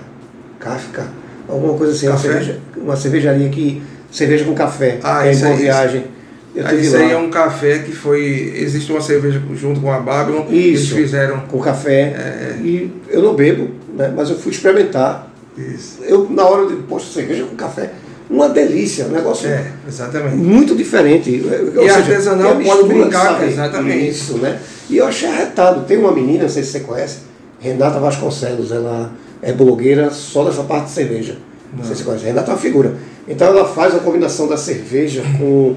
Kafka, 0.58 1.06
alguma 1.48 1.74
coisa 1.74 1.92
assim, 1.92 2.08
uma, 2.08 2.16
cerveja, 2.18 2.58
uma 2.76 2.96
cervejaria 2.96 3.48
que 3.50 3.82
cerveja 4.10 4.44
com 4.44 4.54
café, 4.54 4.98
Ah, 5.02 5.26
é 5.26 5.28
em 5.28 5.32
isso 5.32 5.44
boa 5.44 5.56
viagem. 5.56 6.04
Aí 6.64 6.80
isso 6.80 6.96
aí 6.96 7.12
é 7.12 7.16
um 7.18 7.28
café 7.30 7.80
que 7.80 7.92
foi. 7.92 8.52
Existe 8.56 8.90
uma 8.90 9.00
cerveja 9.00 9.42
junto 9.54 9.80
com 9.80 9.92
a 9.92 9.98
Babylon, 10.00 10.44
Isso. 10.50 10.54
eles 10.54 10.88
fizeram. 10.90 11.40
com 11.40 11.58
café 11.60 12.56
e 12.62 12.90
eu 13.08 13.22
não 13.22 13.34
bebo, 13.34 13.70
né, 13.96 14.12
mas 14.16 14.30
eu 14.30 14.36
fui 14.38 14.52
experimentar. 14.52 15.30
Isso. 15.56 15.98
Eu 16.02 16.28
na 16.30 16.44
hora 16.44 16.66
de 16.66 16.76
poxa 16.82 17.06
cerveja 17.12 17.44
com 17.44 17.56
café, 17.56 17.90
uma 18.28 18.48
delícia, 18.48 19.06
um 19.06 19.10
negócio 19.10 19.48
É, 19.48 19.70
exatamente. 19.86 20.36
muito 20.36 20.74
diferente. 20.74 21.42
Ou 21.76 21.84
E 21.84 21.88
seja, 21.88 21.98
artesanal 21.98 22.48
pode 22.52 22.58
mistura 22.64 22.82
de 22.82 23.00
brincar, 23.00 23.26
saber. 23.32 23.46
exatamente. 23.48 24.08
Isso, 24.08 24.38
né? 24.38 24.58
E 24.90 24.96
eu 24.98 25.06
achei 25.06 25.28
arretado. 25.28 25.84
Tem 25.84 25.96
uma 25.98 26.12
menina, 26.12 26.44
não 26.44 26.50
sei 26.50 26.62
se 26.62 26.72
você 26.72 26.80
conhece, 26.80 27.18
Renata 27.60 27.98
Vasconcelos, 27.98 28.70
ela 28.72 29.12
é 29.42 29.52
blogueira 29.52 30.10
só 30.10 30.44
dessa 30.44 30.62
parte 30.62 30.86
de 30.86 30.90
cerveja. 30.92 31.36
Não, 31.76 31.84
sei 31.84 31.94
se 31.94 32.02
você 32.02 32.04
conhece. 32.06 32.24
Renata 32.24 32.50
é 32.50 32.54
uma 32.54 32.60
figura. 32.60 32.94
Então 33.28 33.48
ela 33.48 33.66
faz 33.66 33.94
a 33.94 33.98
combinação 33.98 34.46
da 34.48 34.56
cerveja 34.56 35.22
com 35.38 35.74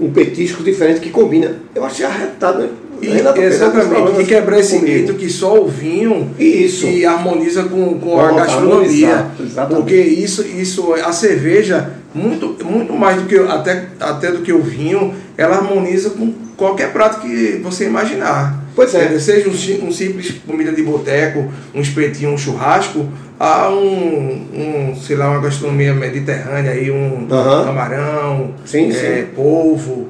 um 0.00 0.10
petisco 0.10 0.62
diferente 0.62 1.00
que 1.00 1.10
combina. 1.10 1.56
Eu 1.74 1.84
achei 1.84 2.06
arretado, 2.06 2.60
né? 2.60 2.68
E, 3.02 3.08
exatamente. 3.08 4.20
E 4.20 4.24
quebrar 4.26 4.58
esse 4.58 4.78
comigo. 4.78 4.94
mito 4.94 5.14
que 5.14 5.30
só 5.30 5.58
o 5.58 5.66
vinho 5.66 6.30
Isso. 6.38 6.86
e 6.86 7.06
harmoniza 7.06 7.64
com, 7.64 7.98
com 7.98 8.20
a 8.20 8.32
gastronomia. 8.32 9.26
Porque 9.68 9.94
isso, 9.96 10.42
isso, 10.42 10.92
a 10.94 11.12
cerveja, 11.12 11.92
muito, 12.14 12.56
muito 12.64 12.92
mais 12.92 13.22
do 13.22 13.26
que 13.26 13.38
até, 13.38 13.86
até 13.98 14.30
do 14.30 14.40
que 14.40 14.52
o 14.52 14.62
vinho, 14.62 15.14
ela 15.36 15.56
harmoniza 15.56 16.10
com 16.10 16.32
qualquer 16.56 16.92
prato 16.92 17.20
que 17.20 17.58
você 17.62 17.86
imaginar. 17.86 18.59
Pois 18.74 18.94
é. 18.94 19.18
Seja 19.18 19.48
um, 19.48 19.86
um 19.88 19.92
simples 19.92 20.34
comida 20.46 20.72
de 20.72 20.82
boteco, 20.82 21.50
um 21.74 21.80
espetinho, 21.80 22.30
um 22.30 22.38
churrasco, 22.38 23.06
a 23.38 23.68
um, 23.70 24.46
um, 24.54 24.94
sei 24.96 25.16
lá, 25.16 25.30
uma 25.30 25.40
gastronomia 25.40 25.94
mediterrânea 25.94 26.72
aí, 26.72 26.90
um 26.90 27.26
Aham. 27.30 27.64
camarão, 27.64 28.54
Sim, 28.64 28.90
é, 28.90 28.92
sim. 28.92 29.26
polvo, 29.34 30.08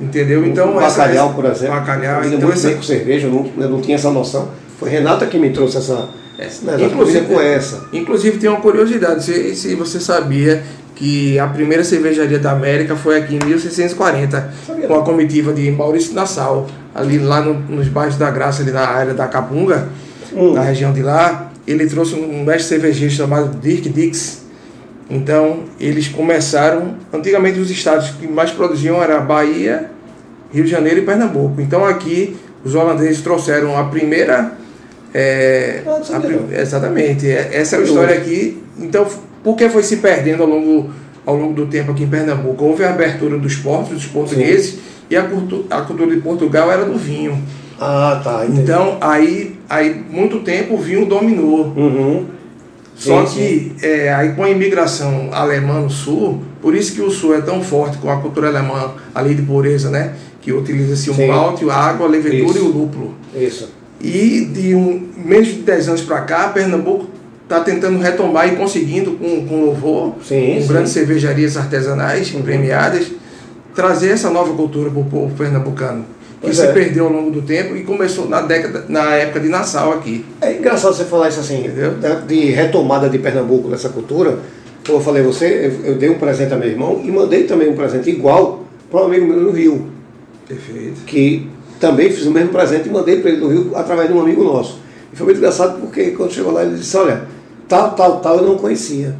entendeu? 0.00 0.44
Então 0.46 0.80
essa- 0.80 1.02
bacalhau, 1.02 1.26
essa- 1.26 1.34
por 1.34 1.44
exemplo. 1.44 1.74
Bacalhau, 1.76 2.20
então 2.24 2.38
muito 2.40 2.52
essa, 2.52 2.68
bem 2.68 2.76
com 2.76 2.82
cerveja, 2.82 3.26
eu 3.26 3.30
não, 3.30 3.50
eu 3.64 3.68
não 3.70 3.80
tinha 3.80 3.96
essa 3.96 4.10
noção. 4.10 4.48
Foi 4.78 4.88
Renata 4.90 5.26
que 5.26 5.38
me 5.38 5.50
trouxe 5.50 5.76
essa. 5.78 6.08
É, 6.38 6.48
inclusive- 6.84 7.26
com 7.26 7.40
essa. 7.40 7.84
Inclusive 7.92 8.38
tem 8.38 8.50
uma 8.50 8.60
curiosidade, 8.60 9.22
se, 9.24 9.54
se 9.54 9.74
você 9.76 10.00
sabia 10.00 10.62
que 10.96 11.38
a 11.38 11.46
primeira 11.46 11.84
cervejaria 11.84 12.38
da 12.38 12.50
América 12.52 12.96
foi 12.96 13.18
aqui 13.18 13.36
em 13.36 13.44
1640, 13.46 14.52
Sabia 14.66 14.86
com 14.88 14.94
a 14.94 15.02
comitiva 15.02 15.52
de 15.52 15.70
Maurício 15.70 16.12
Nassau, 16.14 16.66
ali 16.94 17.18
lá 17.18 17.40
no- 17.40 17.54
nos 17.54 17.88
bairros 17.88 18.16
da 18.16 18.30
Graça, 18.30 18.62
ali 18.62 18.70
na 18.70 18.86
área 18.86 19.14
da 19.14 19.26
Capunga, 19.26 19.88
Hum. 20.32 20.52
na 20.52 20.62
região 20.62 20.92
de 20.92 21.02
lá, 21.02 21.50
ele 21.66 21.86
trouxe 21.86 22.14
um 22.14 22.44
mestre 22.44 22.68
cervejeiro 22.68 23.12
chamado 23.12 23.58
Dirk 23.60 23.88
Dix. 23.88 24.44
Então, 25.10 25.60
eles 25.78 26.08
começaram, 26.08 26.94
antigamente 27.12 27.58
os 27.58 27.70
estados 27.70 28.10
que 28.10 28.26
mais 28.26 28.50
produziam 28.50 29.02
era 29.02 29.20
Bahia, 29.20 29.90
Rio 30.52 30.64
de 30.64 30.70
Janeiro 30.70 31.00
e 31.00 31.02
Pernambuco. 31.02 31.60
Então 31.60 31.84
aqui 31.84 32.36
os 32.64 32.74
holandeses 32.74 33.20
trouxeram 33.20 33.76
a 33.76 33.84
primeira 33.84 34.52
é, 35.12 35.82
Ah, 35.86 36.16
a 36.16 36.20
prim- 36.20 36.46
exatamente. 36.50 37.28
É- 37.28 37.50
Essa 37.52 37.76
é 37.76 37.78
a 37.78 37.82
história 37.82 38.16
aqui. 38.16 38.60
Então, 38.78 39.06
por 39.44 39.54
que 39.56 39.68
foi 39.68 39.82
se 39.84 39.98
perdendo 39.98 40.42
ao 40.42 40.48
longo, 40.48 40.90
ao 41.24 41.36
longo 41.36 41.52
do 41.54 41.66
tempo 41.66 41.92
aqui 41.92 42.02
em 42.02 42.08
Pernambuco? 42.08 42.64
Houve 42.64 42.82
a 42.82 42.90
abertura 42.90 43.38
dos 43.38 43.54
portos, 43.56 43.90
dos 43.94 44.06
portugueses, 44.06 44.78
e 45.10 45.16
a, 45.16 45.22
cultu- 45.24 45.64
a 45.70 45.80
cultura 45.82 46.14
de 46.14 46.20
Portugal 46.20 46.70
era 46.70 46.84
do 46.84 46.96
vinho. 46.98 47.42
Ah, 47.80 48.20
tá. 48.22 48.44
entendi. 48.44 48.60
Então, 48.62 48.96
aí, 49.00 49.56
aí 49.68 50.02
muito 50.10 50.40
tempo 50.40 50.74
o 50.74 50.78
vinho 50.78 51.06
dominou. 51.06 51.72
Uhum. 51.76 52.26
Só 52.96 53.26
Sim, 53.26 53.34
que 53.34 53.86
é, 53.86 54.14
aí 54.14 54.32
com 54.34 54.44
a 54.44 54.50
imigração 54.50 55.28
alemã 55.32 55.80
no 55.80 55.90
sul, 55.90 56.42
por 56.62 56.74
isso 56.76 56.94
que 56.94 57.00
o 57.02 57.10
sul 57.10 57.34
é 57.34 57.40
tão 57.40 57.60
forte 57.62 57.98
com 57.98 58.08
a 58.08 58.18
cultura 58.20 58.46
alemã, 58.48 58.92
a 59.12 59.20
lei 59.20 59.34
de 59.34 59.42
pureza, 59.42 59.90
né? 59.90 60.12
Que 60.40 60.52
utiliza-se 60.52 61.10
o 61.10 61.26
malte, 61.26 61.68
a 61.68 61.74
água, 61.74 62.06
a 62.06 62.10
levedura 62.10 62.50
Isso. 62.56 62.58
e 62.58 62.62
o 62.62 62.68
lúpulo. 62.68 63.14
Isso. 63.34 63.70
E 64.00 64.44
de 64.52 64.74
um, 64.76 65.08
menos 65.16 65.48
de 65.48 65.54
10 65.54 65.88
anos 65.88 66.02
para 66.02 66.20
cá, 66.20 66.48
Pernambuco 66.50 67.06
está 67.42 67.60
tentando 67.60 67.98
retomar 67.98 68.46
e 68.52 68.56
conseguindo, 68.56 69.12
com, 69.12 69.46
com 69.46 69.64
louvor, 69.64 70.14
Sim, 70.22 70.58
com 70.60 70.68
grandes 70.68 70.92
cervejarias 70.92 71.56
artesanais 71.56 72.32
Uhum. 72.32 72.42
premiadas, 72.42 73.06
trazer 73.74 74.10
essa 74.10 74.30
nova 74.30 74.54
cultura 74.54 74.90
para 74.90 75.00
o 75.00 75.04
povo 75.04 75.34
pernambucano. 75.34 76.04
Que 76.40 76.48
Pois 76.48 76.56
se 76.56 76.66
é. 76.66 76.72
perdeu 76.72 77.06
ao 77.06 77.12
longo 77.12 77.30
do 77.30 77.42
tempo 77.42 77.74
e 77.74 77.82
começou 77.82 78.28
na 78.28 78.42
década, 78.42 78.84
na 78.88 79.14
época 79.14 79.40
de 79.40 79.48
Nassau 79.48 79.94
aqui. 79.94 80.24
É 80.40 80.52
engraçado 80.52 80.94
você 80.94 81.04
falar 81.04 81.28
isso 81.28 81.40
assim, 81.40 81.60
Entendeu? 81.60 81.94
de 82.26 82.50
retomada 82.50 83.08
de 83.08 83.18
Pernambuco 83.18 83.68
dessa 83.68 83.88
cultura. 83.88 84.38
Como 84.86 84.98
eu 84.98 85.02
falei 85.02 85.22
você, 85.22 85.72
eu, 85.84 85.94
dei 85.94 86.10
um 86.10 86.18
presente 86.18 86.52
a 86.52 86.56
meu 86.56 86.68
irmão 86.68 87.00
e 87.02 87.10
mandei 87.10 87.44
também 87.44 87.70
um 87.70 87.74
presente 87.74 88.10
igual 88.10 88.64
para 88.90 89.00
um 89.00 89.04
amigo 89.06 89.26
meu 89.26 89.40
no 89.40 89.50
Rio, 89.50 89.86
Perfeito. 90.46 91.00
que 91.06 91.48
também 91.80 92.10
fiz 92.10 92.26
o 92.26 92.30
mesmo 92.30 92.50
presente 92.50 92.88
e 92.88 92.92
mandei 92.92 93.20
para 93.20 93.30
ele 93.30 93.40
no 93.40 93.48
Rio 93.48 93.72
através 93.74 94.08
de 94.08 94.14
um 94.14 94.20
amigo 94.20 94.44
nosso. 94.44 94.78
E 95.10 95.16
foi 95.16 95.24
muito 95.24 95.38
engraçado 95.38 95.80
porque 95.80 96.10
quando 96.10 96.32
chegou 96.32 96.52
lá 96.52 96.62
ele 96.62 96.76
disse, 96.76 96.94
olha, 96.98 97.22
tal, 97.66 97.92
tal, 97.92 98.20
tal 98.20 98.36
eu 98.36 98.42
não 98.46 98.58
conhecia, 98.58 99.16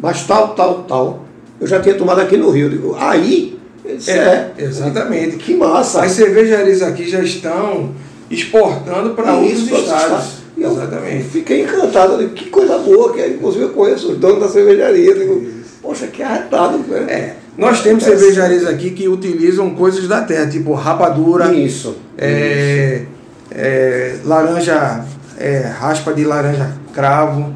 mas 0.00 0.26
tal, 0.26 0.48
tal, 0.56 0.82
tal 0.82 1.24
eu 1.60 1.66
já 1.66 1.80
tinha 1.80 1.94
tomado 1.94 2.20
aqui 2.20 2.36
no 2.36 2.50
Rio. 2.50 2.68
Digo, 2.68 2.96
aí, 2.98 3.53
disse, 3.84 4.10
É, 4.10 4.52
é, 4.58 4.64
exatamente. 4.64 5.36
que 5.36 5.54
massa. 5.54 6.02
As 6.02 6.12
cervejarias 6.12 6.82
aqui 6.82 7.08
já 7.08 7.20
estão 7.20 7.90
exportando 8.30 9.10
para 9.10 9.34
outros 9.34 9.60
Isso, 9.62 9.74
estados. 9.74 10.44
Exatamente. 10.56 11.24
Fiquei 11.24 11.62
encantado, 11.62 12.16
digo, 12.18 12.32
que 12.32 12.48
coisa 12.48 12.78
boa, 12.78 13.12
que 13.12 13.26
inclusive 13.26 13.64
eu 13.64 13.70
conheço 13.70 14.12
os 14.12 14.18
donos 14.18 14.40
da 14.40 14.48
cervejaria. 14.48 15.14
Digo, 15.14 15.44
poxa, 15.82 16.06
que 16.06 16.22
arretado, 16.22 16.78
né? 16.78 17.00
É, 17.08 17.34
nós 17.58 17.82
temos 17.82 18.06
É, 18.06 18.10
cervejarias 18.10 18.66
aqui 18.66 18.90
que 18.90 19.08
utilizam 19.08 19.70
coisas 19.74 20.06
da 20.08 20.22
terra, 20.22 20.46
tipo 20.48 20.72
rapadura, 20.72 21.52
Isso. 21.52 21.96
é, 22.16 23.02
é, 23.50 24.16
laranja, 24.24 25.04
é, 25.38 25.58
raspa 25.58 26.12
de 26.12 26.24
laranja 26.24 26.72
cravo, 26.92 27.52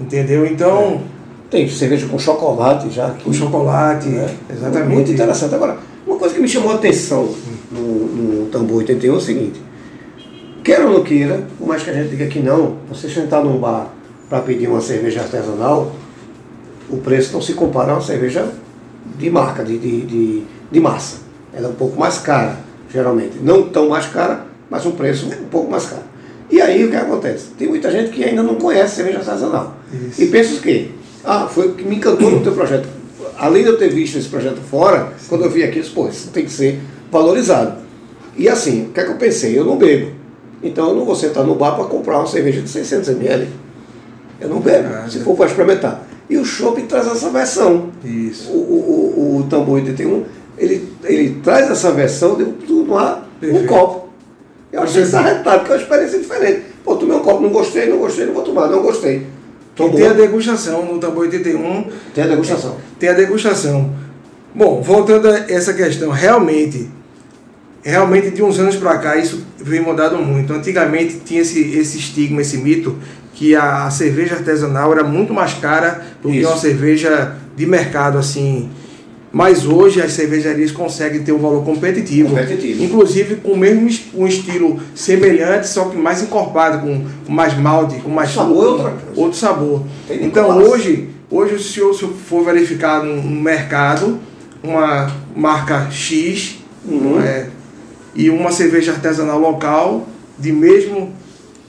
entendeu? 0.00 0.44
Então, 0.44 1.02
Tem 1.54 1.68
cerveja 1.68 2.08
com 2.08 2.18
chocolate 2.18 2.90
já. 2.90 3.06
aqui, 3.06 3.30
o 3.30 3.32
chocolate, 3.32 4.08
né? 4.08 4.28
exatamente. 4.50 4.92
Muito 4.92 5.12
interessante. 5.12 5.54
Agora, 5.54 5.78
uma 6.04 6.16
coisa 6.16 6.34
que 6.34 6.40
me 6.40 6.48
chamou 6.48 6.72
a 6.72 6.74
atenção 6.74 7.32
no, 7.70 7.80
no 7.80 8.46
Tambor 8.46 8.78
81 8.78 9.14
é 9.14 9.16
o 9.16 9.20
seguinte: 9.20 9.62
queira 10.64 10.84
ou 10.84 10.94
não 10.94 11.04
queira, 11.04 11.46
por 11.56 11.68
mais 11.68 11.84
que 11.84 11.90
a 11.90 11.92
gente 11.92 12.10
diga 12.10 12.26
que 12.26 12.40
não, 12.40 12.78
você 12.88 13.08
sentar 13.08 13.44
num 13.44 13.56
bar 13.58 13.88
para 14.28 14.40
pedir 14.40 14.66
uma 14.66 14.80
cerveja 14.80 15.20
artesanal, 15.20 15.92
o 16.90 16.96
preço 16.96 17.32
não 17.32 17.40
se 17.40 17.52
compara 17.52 17.92
a 17.92 17.94
uma 17.94 18.02
cerveja 18.02 18.48
de 19.16 19.30
marca, 19.30 19.62
de, 19.62 19.78
de, 19.78 20.00
de, 20.00 20.42
de 20.72 20.80
massa. 20.80 21.18
Ela 21.52 21.68
é 21.68 21.70
um 21.70 21.74
pouco 21.74 21.96
mais 21.96 22.18
cara, 22.18 22.58
geralmente. 22.92 23.38
Não 23.40 23.68
tão 23.68 23.90
mais 23.90 24.06
cara, 24.06 24.44
mas 24.68 24.84
um 24.84 24.90
preço 24.90 25.28
um 25.28 25.48
pouco 25.48 25.70
mais 25.70 25.86
caro. 25.86 26.02
E 26.50 26.60
aí 26.60 26.84
o 26.84 26.90
que 26.90 26.96
acontece? 26.96 27.50
Tem 27.56 27.68
muita 27.68 27.92
gente 27.92 28.10
que 28.10 28.24
ainda 28.24 28.42
não 28.42 28.56
conhece 28.56 28.96
cerveja 28.96 29.18
artesanal. 29.18 29.76
Isso. 29.92 30.20
E 30.20 30.26
pensa 30.26 30.56
o 30.56 30.60
quê? 30.60 30.90
Ah, 31.24 31.46
foi 31.48 31.68
o 31.68 31.72
que 31.74 31.84
me 31.84 31.96
encantou 31.96 32.30
no 32.30 32.42
teu 32.42 32.52
projeto. 32.52 32.88
Além 33.38 33.62
de 33.62 33.70
eu 33.70 33.78
ter 33.78 33.88
visto 33.88 34.16
esse 34.18 34.28
projeto 34.28 34.60
fora, 34.70 35.12
quando 35.28 35.44
eu 35.44 35.50
vi 35.50 35.62
aqui, 35.64 35.78
eu 35.78 35.82
disse, 35.82 35.94
pô, 35.94 36.08
isso 36.08 36.28
tem 36.30 36.44
que 36.44 36.52
ser 36.52 36.80
valorizado. 37.10 37.78
E 38.36 38.48
assim, 38.48 38.86
o 38.86 38.88
que 38.90 39.00
é 39.00 39.04
que 39.04 39.10
eu 39.10 39.16
pensei? 39.16 39.58
Eu 39.58 39.64
não 39.64 39.76
bebo. 39.76 40.12
Então 40.62 40.90
eu 40.90 40.94
não 40.96 41.04
vou 41.04 41.14
sentar 41.14 41.44
no 41.44 41.54
bar 41.54 41.72
para 41.76 41.84
comprar 41.84 42.18
uma 42.18 42.26
cerveja 42.26 42.60
de 42.60 42.68
600 42.68 43.08
ml. 43.10 43.48
Eu 44.40 44.48
não 44.48 44.60
bebo, 44.60 44.88
Ah, 44.94 45.08
se 45.08 45.20
for 45.20 45.36
para 45.36 45.46
experimentar. 45.46 46.06
E 46.28 46.36
o 46.36 46.44
chopp 46.44 46.80
traz 46.82 47.06
essa 47.06 47.30
versão. 47.30 47.90
Isso. 48.04 48.50
O, 48.50 48.56
o, 48.56 49.14
o, 49.16 49.38
o 49.40 49.42
Tambor 49.44 49.74
81, 49.76 50.24
ele, 50.56 50.88
ele 51.04 51.40
traz 51.42 51.70
essa 51.70 51.90
versão 51.92 52.36
de 52.36 52.44
tu 52.44 52.84
tomar 52.84 53.28
um 53.36 53.40
Perfeito. 53.40 53.66
copo. 53.68 54.08
Eu 54.72 54.82
achei 54.82 55.02
isso 55.02 55.16
arretado, 55.16 55.60
porque 55.60 55.72
é 55.72 55.76
uma 55.76 55.82
experiência 55.82 56.18
diferente. 56.18 56.62
Pô, 56.82 56.96
tomei 56.96 57.16
um 57.16 57.20
copo, 57.20 57.42
não 57.42 57.50
gostei, 57.50 57.88
não 57.88 57.98
gostei, 57.98 58.26
não 58.26 58.34
vou 58.34 58.42
tomar, 58.42 58.68
não 58.68 58.82
gostei. 58.82 59.26
E 59.76 59.90
tem 59.90 60.06
a 60.06 60.12
degustação 60.12 60.84
no 60.84 60.98
Tambor 60.98 61.24
81, 61.24 61.90
tem 62.14 62.24
a 62.24 62.26
degustação. 62.28 62.76
tem 62.98 63.08
a 63.08 63.12
degustação. 63.12 63.90
Bom, 64.54 64.80
voltando 64.80 65.28
a 65.28 65.50
essa 65.50 65.74
questão, 65.74 66.10
realmente, 66.10 66.88
realmente 67.82 68.30
de 68.30 68.42
uns 68.42 68.58
anos 68.58 68.76
para 68.76 68.98
cá 68.98 69.16
isso 69.16 69.44
vem 69.58 69.80
mudado 69.80 70.16
muito. 70.18 70.52
Antigamente 70.52 71.20
tinha 71.24 71.40
esse, 71.40 71.76
esse 71.76 71.98
estigma, 71.98 72.40
esse 72.40 72.56
mito 72.58 72.96
que 73.34 73.56
a, 73.56 73.90
cerveja 73.90 74.36
artesanal 74.36 74.92
era 74.92 75.02
muito 75.02 75.34
mais 75.34 75.54
cara 75.54 76.06
do 76.22 76.30
que 76.30 76.38
Isso. 76.38 76.48
uma 76.48 76.56
cerveja 76.56 77.36
de 77.56 77.66
mercado 77.66 78.16
assim. 78.16 78.70
Mas 79.36 79.66
hoje 79.66 80.00
as 80.00 80.12
cervejarias 80.12 80.70
conseguem 80.70 81.24
ter 81.24 81.32
um 81.32 81.38
valor 81.38 81.64
competitivo. 81.64 82.28
Competitivo. 82.28 82.84
Inclusive 82.84 83.34
com 83.36 83.50
o 83.50 83.56
mesmo 83.58 83.88
es- 83.88 84.04
um 84.14 84.28
estilo 84.28 84.78
semelhante, 84.94 85.66
só 85.66 85.86
que 85.86 85.96
mais 85.96 86.22
encorpado, 86.22 86.78
com, 86.78 87.04
mais 87.32 87.52
malte, 87.58 87.96
com 88.00 88.10
mais 88.10 88.30
Sabor 88.32 88.64
é 88.64 88.68
outra 88.68 88.90
coisa. 88.90 89.20
outro 89.20 89.36
sabor. 89.38 89.82
Tem 90.06 90.24
Então 90.24 90.56
hoje, 90.58 91.08
hoje 91.28 91.58
se 91.58 91.72
senhor 91.74 91.92
for 92.12 92.44
verificar 92.44 93.02
no, 93.02 93.20
mercado 93.42 94.20
uma 94.62 95.10
marca 95.34 95.88
X 95.90 96.58
Uhum. 96.86 97.18
é, 97.20 97.46
e 98.14 98.30
uma 98.30 98.52
cerveja 98.52 98.92
artesanal 98.92 99.40
local 99.40 100.06
de 100.38 100.52
mesmo 100.52 101.12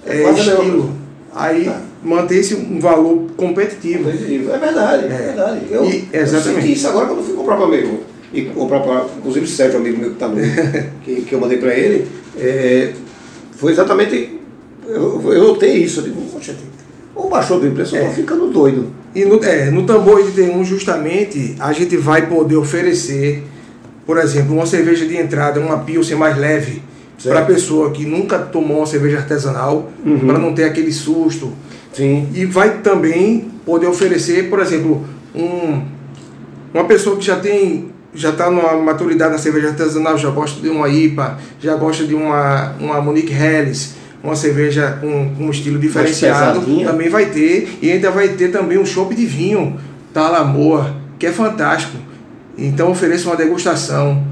É 0.06 0.24
mesma 0.24 0.40
estilo, 0.40 0.92
aí 1.34 1.64
Tá. 1.66 1.82
Mantém-se 2.06 2.56
um 2.56 2.80
valor 2.80 3.28
competitivo. 3.36 4.04
Competitivo. 4.06 4.52
É 4.52 4.58
verdade, 4.58 5.04
é, 5.04 5.08
É. 5.08 5.18
verdade. 5.18 5.60
Eu, 5.70 5.86
E- 5.86 6.08
eu 6.14 6.22
exatamente. 6.22 6.62
senti 6.62 6.74
isso 6.74 6.88
agora 6.88 7.08
quando 7.08 7.20
eu 7.20 7.26
fui 7.26 7.36
comprar 7.36 7.56
para 7.58 7.66
amigo. 7.66 8.00
E 8.34 8.42
comprar 8.46 8.80
para, 8.82 9.06
inclusive 9.18 9.46
o 9.46 9.48
Sérgio, 9.48 9.78
amigo 9.80 9.98
meu 9.98 10.10
que 10.10 10.16
está 10.16 10.28
no. 10.28 10.36
que, 11.04 11.22
que 11.22 11.34
eu 11.34 11.40
mandei 11.40 11.58
para 11.58 11.74
ele. 11.74 12.08
é, 12.38 12.94
foi 13.58 13.72
exatamente. 13.72 14.40
Eu, 14.88 15.22
eu 15.34 15.44
notei 15.48 15.78
isso. 15.78 16.02
Eu 16.02 16.04
digo, 16.06 16.22
poxa, 16.32 16.54
ou 17.16 17.30
baixou 17.30 17.60
do 17.60 17.72
preço, 17.72 17.96
eu 17.96 18.04
É. 18.04 18.08
tô 18.08 18.14
ficando 18.14 18.48
doido. 18.48 18.88
E 19.16 19.24
no, 19.24 19.42
é, 19.44 19.72
no 19.72 19.84
Tambor 19.84 20.16
81, 20.18 20.64
justamente, 20.66 21.56
a 21.60 21.72
gente 21.72 21.96
vai 21.96 22.28
poder 22.28 22.58
oferecer, 22.58 23.44
por 24.06 24.18
exemplo, 24.18 24.54
uma 24.54 24.66
cerveja 24.66 25.06
de 25.06 25.16
entrada, 25.16 25.60
uma 25.62 25.80
Pilsen 25.80 26.18
mais 26.18 26.38
leve, 26.38 26.84
para 27.24 27.40
a 27.40 27.46
pessoa 27.46 27.92
que 27.92 28.06
nunca 28.06 28.38
tomou 28.38 28.78
uma 28.80 28.86
cerveja 28.86 29.18
artesanal, 29.20 29.90
Uhum. 30.06 30.20
para 30.20 30.38
não 30.38 30.54
ter 30.54 30.66
aquele 30.66 30.92
susto. 30.92 31.54
Sim. 31.96 32.28
E 32.34 32.46
vai 32.46 32.80
também 32.80 33.52
poder 33.66 33.88
oferecer, 33.88 34.50
por 34.50 34.60
exemplo, 34.60 35.06
um, 35.34 35.82
uma 36.74 36.86
pessoa 36.86 37.18
que 37.18 37.26
já 37.26 37.38
tem 37.38 37.94
já 38.16 38.30
está 38.30 38.50
numa 38.50 38.74
maturidade 38.78 39.34
na 39.34 39.38
cerveja 39.38 39.68
artesanal, 39.70 40.18
já 40.18 40.30
gosta 40.30 40.62
de 40.62 40.70
uma 40.70 40.88
IPA, 40.88 41.38
já 41.60 41.76
gosta 41.76 42.06
de 42.06 42.16
uma, 42.16 42.74
uma 42.80 43.02
Monique 43.02 43.34
Helles, 43.34 43.96
uma 44.24 44.36
cerveja 44.36 44.98
com, 45.02 45.36
com 45.36 45.44
um 45.46 45.52
estilo 45.52 45.78
diferenciado, 45.78 46.62
também 46.84 47.10
vai 47.10 47.26
ter. 47.26 47.78
E 47.82 47.92
ainda 47.92 48.10
vai 48.10 48.30
ter 48.30 48.50
também 48.52 48.78
um 48.78 48.86
chopp 48.86 49.14
de 49.14 49.26
vinho 49.26 49.78
da 50.14 50.30
Lamoa, 50.30 50.96
que 51.20 51.26
é 51.26 51.32
fantástico. 51.32 51.98
Então 52.58 52.90
ofereça 52.90 53.28
uma 53.28 53.36
degustação. 53.36 54.24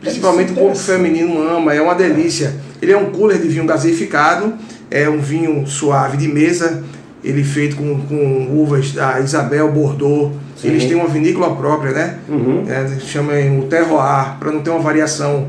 Principalmente 0.00 0.52
o 0.52 0.54
público 0.54 0.78
feminino 0.78 1.42
ama, 1.42 1.74
é 1.74 1.82
uma 1.82 1.94
delícia. 1.94 2.54
Ele 2.80 2.92
é 2.92 2.96
um 2.96 3.06
cooler 3.06 3.38
de 3.38 3.48
vinho 3.48 3.66
gaseificado, 3.66 4.54
é 4.90 5.08
um 5.08 5.18
vinho 5.18 5.66
suave 5.66 6.16
de 6.16 6.28
mesa, 6.28 6.84
ele 7.24 7.42
feito 7.42 7.76
com, 7.76 8.00
com 8.02 8.48
uvas 8.52 8.92
da 8.92 9.18
Isabel 9.18 9.72
Bordeaux. 9.72 10.32
Sim. 10.56 10.68
Eles 10.68 10.84
têm 10.84 10.94
uma 10.94 11.08
vinícola 11.08 11.56
própria, 11.56 11.92
né? 11.92 12.18
Uhum. 12.28 12.64
É, 12.68 13.00
chama 13.00 13.32
o 13.58 13.62
terroir, 13.62 14.36
para 14.38 14.52
não 14.52 14.60
ter 14.60 14.70
uma 14.70 14.80
variação 14.80 15.48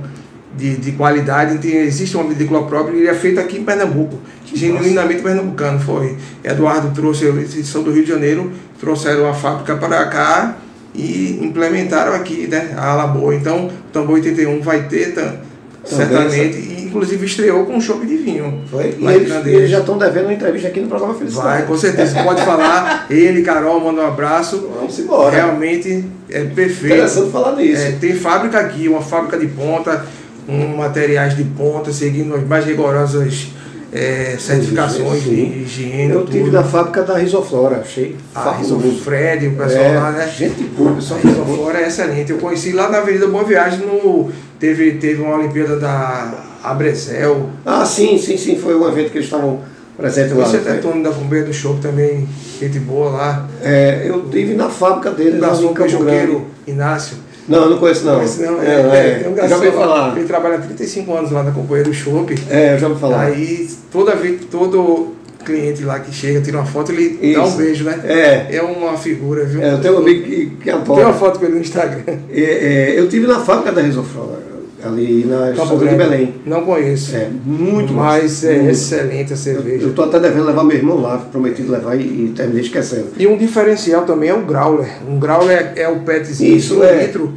de, 0.58 0.78
de 0.78 0.94
qualidade. 0.94 1.56
Então, 1.56 1.70
existe 1.70 2.16
uma 2.16 2.28
vinícola 2.28 2.66
própria 2.66 2.96
e 2.96 3.00
ele 3.02 3.08
é 3.10 3.14
feito 3.14 3.40
aqui 3.40 3.58
em 3.58 3.64
Pernambuco, 3.64 4.18
genuinamente 4.46 5.22
pernambucano. 5.22 5.80
Foi. 5.80 6.16
Eduardo 6.44 6.92
trouxe, 6.96 7.26
eles 7.26 7.68
são 7.68 7.84
do 7.84 7.92
Rio 7.92 8.04
de 8.04 8.10
Janeiro, 8.10 8.52
trouxeram 8.80 9.30
a 9.30 9.34
fábrica 9.34 9.76
para 9.76 10.06
cá 10.08 10.58
e 10.94 11.40
implementaram 11.42 12.14
aqui 12.14 12.48
né, 12.48 12.74
a 12.78 12.92
Alaboa. 12.92 13.36
Então, 13.36 13.68
o 13.68 13.72
Tambor 13.92 14.16
81 14.16 14.62
vai 14.62 14.84
ter, 14.88 15.14
Também 15.14 15.40
certamente, 15.84 16.85
inclusive 16.96 17.26
estreou 17.26 17.66
com 17.66 17.76
um 17.76 17.82
chopp 17.82 18.06
de 18.06 18.16
vinho. 18.16 18.62
Foi. 18.72 18.96
E 18.98 19.06
eles, 19.06 19.46
eles 19.46 19.70
já 19.70 19.80
estão 19.80 19.98
devendo 19.98 20.26
uma 20.26 20.34
entrevista 20.34 20.70
aqui 20.70 20.80
no 20.80 20.88
programa 20.88 21.14
Felicidade. 21.14 21.48
Vai, 21.48 21.66
com 21.66 21.78
certeza. 21.78 22.16
Pode 22.24 22.42
falar. 22.42 23.06
Ele, 23.10 23.42
Carol, 23.42 23.80
manda 23.82 24.02
um 24.02 24.08
abraço. 24.08 24.70
Vamos 24.76 24.98
embora. 24.98 25.36
Realmente 25.36 26.06
é 26.30 26.44
perfeito. 26.46 26.96
Interessante 26.96 27.32
falar 27.32 27.56
nisso. 27.56 27.82
É, 27.82 27.92
tem 27.92 28.16
fábrica 28.16 28.60
aqui, 28.60 28.88
uma 28.88 29.02
fábrica 29.02 29.38
de 29.38 29.48
ponta, 29.48 30.06
com 30.46 30.78
materiais 30.78 31.36
de 31.36 31.44
ponta, 31.44 31.92
seguindo 31.92 32.34
as 32.34 32.48
mais 32.48 32.66
rigorosas 32.66 33.50
é, 33.92 34.36
certificações 34.38 35.24
de 35.24 35.34
higiene. 35.34 36.14
Eu 36.14 36.26
tive 36.26 36.46
tudo. 36.46 36.54
na 36.54 36.64
fábrica 36.64 37.04
da 37.04 37.18
Risoflora, 37.18 37.78
achei 37.78 38.16
a 38.34 38.42
fabuloso. 38.42 38.78
Riso 38.78 39.02
Fred, 39.02 39.48
o 39.48 39.56
pessoal 39.56 39.84
É, 39.84 40.00
lá, 40.00 40.12
né? 40.12 40.28
Gente 40.28 40.64
boa, 40.64 40.92
O 40.92 40.96
pessoal 40.96 41.20
da 41.22 41.30
Risoflora 41.30 41.80
é 41.80 41.88
excelente. 41.88 42.32
Eu 42.32 42.38
conheci 42.38 42.72
lá 42.74 42.90
na 42.90 42.98
Avenida 43.00 43.28
Boa 43.28 43.44
Viagem, 43.44 43.80
no, 43.80 44.30
teve, 44.60 44.94
teve 44.94 45.22
uma 45.22 45.38
Olimpíada 45.38 45.78
da 45.80 46.55
Abrezel. 46.72 47.50
Ah, 47.66 47.86
sim, 47.86 48.18
sim, 48.18 48.38
sim. 48.38 48.58
Foi 48.58 48.76
um 48.76 48.88
evento 48.88 49.12
que 49.12 49.18
eles 49.18 49.28
estavam 49.28 49.60
presentes 49.98 50.36
lá. 50.36 50.46
Você 50.46 50.58
até 50.58 50.72
foi? 50.72 50.80
Tony 50.80 51.04
da 51.04 51.12
Bombeira 51.12 51.46
do 51.46 51.54
Show 51.54 51.78
também, 51.82 52.28
gente 52.60 52.80
boa 52.80 53.10
lá. 53.12 53.48
É, 53.64 54.04
eu 54.06 54.24
tive 54.30 54.54
na 54.54 54.70
fábrica 54.70 55.12
dele, 55.12 55.40
lá 55.40 55.54
sua 55.56 55.74
Campo 55.74 56.04
Grande. 56.04 56.42
Inácio. 56.68 57.18
Não, 57.48 57.70
não 57.70 57.78
conheço 57.78 58.04
não. 58.06 58.16
Conhece 58.16 58.42
não? 58.42 58.60
É, 58.62 58.66
É, 58.66 58.80
é, 58.80 59.20
tem 59.20 59.32
um 59.32 59.36
já 59.36 59.42
garçom 59.42 59.56
ouvi 59.58 59.68
lá, 59.68 59.74
falar. 59.74 60.18
Ele 60.18 60.26
trabalha 60.28 60.56
há 60.56 60.60
35 60.60 61.14
anos 61.16 61.32
lá 61.32 61.44
na 61.44 61.52
Companheiro 61.52 61.94
Shop. 61.94 62.36
É, 62.50 62.74
eu 62.74 62.80
já 62.80 62.88
ouvi 62.88 63.00
falar. 63.00 63.22
Aí 63.22 63.70
toda 63.92 64.16
vez, 64.16 64.42
todo 64.50 65.14
cliente 65.46 65.84
lá 65.84 66.00
que 66.00 66.12
chega, 66.12 66.42
tira 66.42 66.58
uma 66.58 66.66
foto, 66.66 66.92
ele 66.92 67.34
dá 67.36 67.44
um 67.44 67.48
Isso. 67.48 67.58
beijo, 67.58 67.84
né? 67.84 68.00
É, 68.04 68.56
É 68.58 68.62
uma 68.64 68.98
figura, 68.98 69.46
viu? 69.46 69.62
é, 69.62 69.74
eu 69.74 69.80
tenho 69.80 69.94
um 69.94 69.98
amigo 70.00 70.24
que, 70.24 70.46
que 70.48 70.64
Tem 70.64 70.74
uma 70.74 70.82
adora. 70.82 71.14
foto 71.14 71.38
com 71.38 71.46
ele 71.46 71.54
no 71.54 71.62
Instagram. 71.62 72.02
É, 72.32 72.42
é, 72.42 73.00
eu 73.00 73.08
tive 73.08 73.28
na 73.28 73.40
fábrica 73.40 73.72
da 73.72 73.82
Risoflora, 73.84 74.40
ali 74.88 75.26
na 75.26 75.48
Campo 75.54 75.62
Estrada 75.62 75.78
de 75.78 75.86
Grande. 75.86 75.98
Belém. 75.98 76.34
Não 76.46 76.64
conheço. 76.66 77.16
É, 77.16 77.30
muito 77.46 77.94
Mas 77.94 78.44
é 78.44 78.56
muito. 78.58 78.70
excelente 78.72 79.34
a 79.34 79.38
cerveja. 79.38 79.86
eu 79.86 79.94
tô 79.94 80.04
até 80.04 80.20
devendo 80.20 80.46
levar 80.46 80.64
meu 80.64 80.78
irmão 80.78 81.00
lá, 81.02 81.18
prometido 81.18 81.72
levar 81.72 81.96
e, 81.96 82.02
e 82.04 82.34
terminei 82.36 82.62
esquecendo. 82.64 83.08
E 83.18 83.28
um 83.28 83.38
diferencial 83.38 84.04
também 84.06 84.30
é 84.30 84.34
o 84.34 84.42
growler. 84.42 84.88
Um 85.10 85.20
growler 85.20 85.74
é 85.76 85.88
o 85.88 86.00
petzinho 86.00 86.56
Isso, 86.56 86.76
de 86.76 86.80
um 86.82 86.84
é. 86.84 87.06
litro 87.06 87.34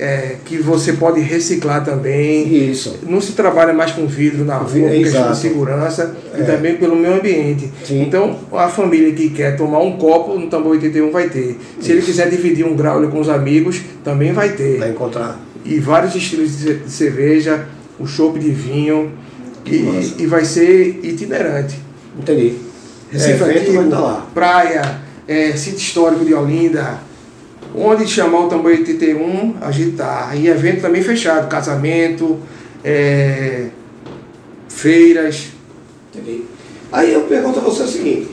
é, 0.00 0.36
que 0.44 0.56
você 0.58 0.92
pode 0.92 1.20
reciclar 1.20 1.84
também. 1.84 2.70
Isso. 2.70 3.00
Não 3.02 3.20
se 3.20 3.32
trabalha 3.32 3.72
mais 3.72 3.90
com 3.90 4.06
vidro 4.06 4.44
na 4.44 4.56
rua, 4.56 4.68
por 4.68 4.90
questão 4.90 5.32
de 5.32 5.36
segurança 5.38 6.14
e 6.36 6.40
É. 6.40 6.44
também 6.44 6.76
pelo 6.76 6.94
meio 6.94 7.14
ambiente. 7.14 7.68
Sim. 7.84 8.02
Então, 8.02 8.36
a 8.52 8.68
família 8.68 9.12
que 9.12 9.28
quer 9.30 9.56
tomar 9.56 9.80
um 9.80 9.96
copo 9.96 10.38
no 10.38 10.46
Tambor 10.46 10.72
81 10.72 11.10
vai 11.10 11.28
ter. 11.28 11.58
Se 11.80 11.90
ele 11.90 12.02
quiser 12.02 12.30
dividir 12.30 12.64
um 12.64 12.76
growler 12.76 13.10
com 13.10 13.18
os 13.18 13.28
amigos, 13.28 13.80
também 14.04 14.32
vai 14.32 14.50
ter. 14.50 14.78
Vai 14.78 14.90
encontrar. 14.90 15.36
E 15.68 15.78
vários 15.80 16.14
estilos 16.14 16.50
de 16.58 16.64
ce- 16.64 16.74
de 16.74 16.90
cerveja, 16.90 17.66
o 17.98 18.06
chopp 18.06 18.38
de 18.38 18.50
vinho. 18.50 19.12
E, 19.66 20.14
e 20.22 20.26
vai 20.26 20.44
ser 20.44 21.00
itinerante. 21.02 21.78
Entendi. 22.18 22.54
Recife 23.10 23.42
É, 23.44 23.46
Antigo, 23.58 23.72
vai 23.74 23.84
estar 23.84 24.00
lá. 24.00 24.26
praia, 24.34 25.00
é, 25.26 25.52
sítio 25.52 25.78
histórico 25.78 26.24
de 26.24 26.32
Olinda. 26.34 26.98
Onde 27.74 28.06
chamar 28.08 28.46
o 28.46 28.48
Tambor 28.48 28.70
81, 28.72 29.56
a 29.60 29.70
gente 29.70 29.92
tá. 29.96 30.30
E 30.34 30.48
evento 30.48 30.80
também 30.80 31.02
fechado, 31.02 31.48
casamento, 31.48 32.38
é, 32.82 33.66
feiras. 34.68 35.48
Entendi. 36.14 36.44
Aí 36.90 37.12
eu 37.12 37.22
pergunto 37.22 37.58
a 37.58 37.62
você 37.62 37.82
o 37.82 37.86
seguinte, 37.88 38.30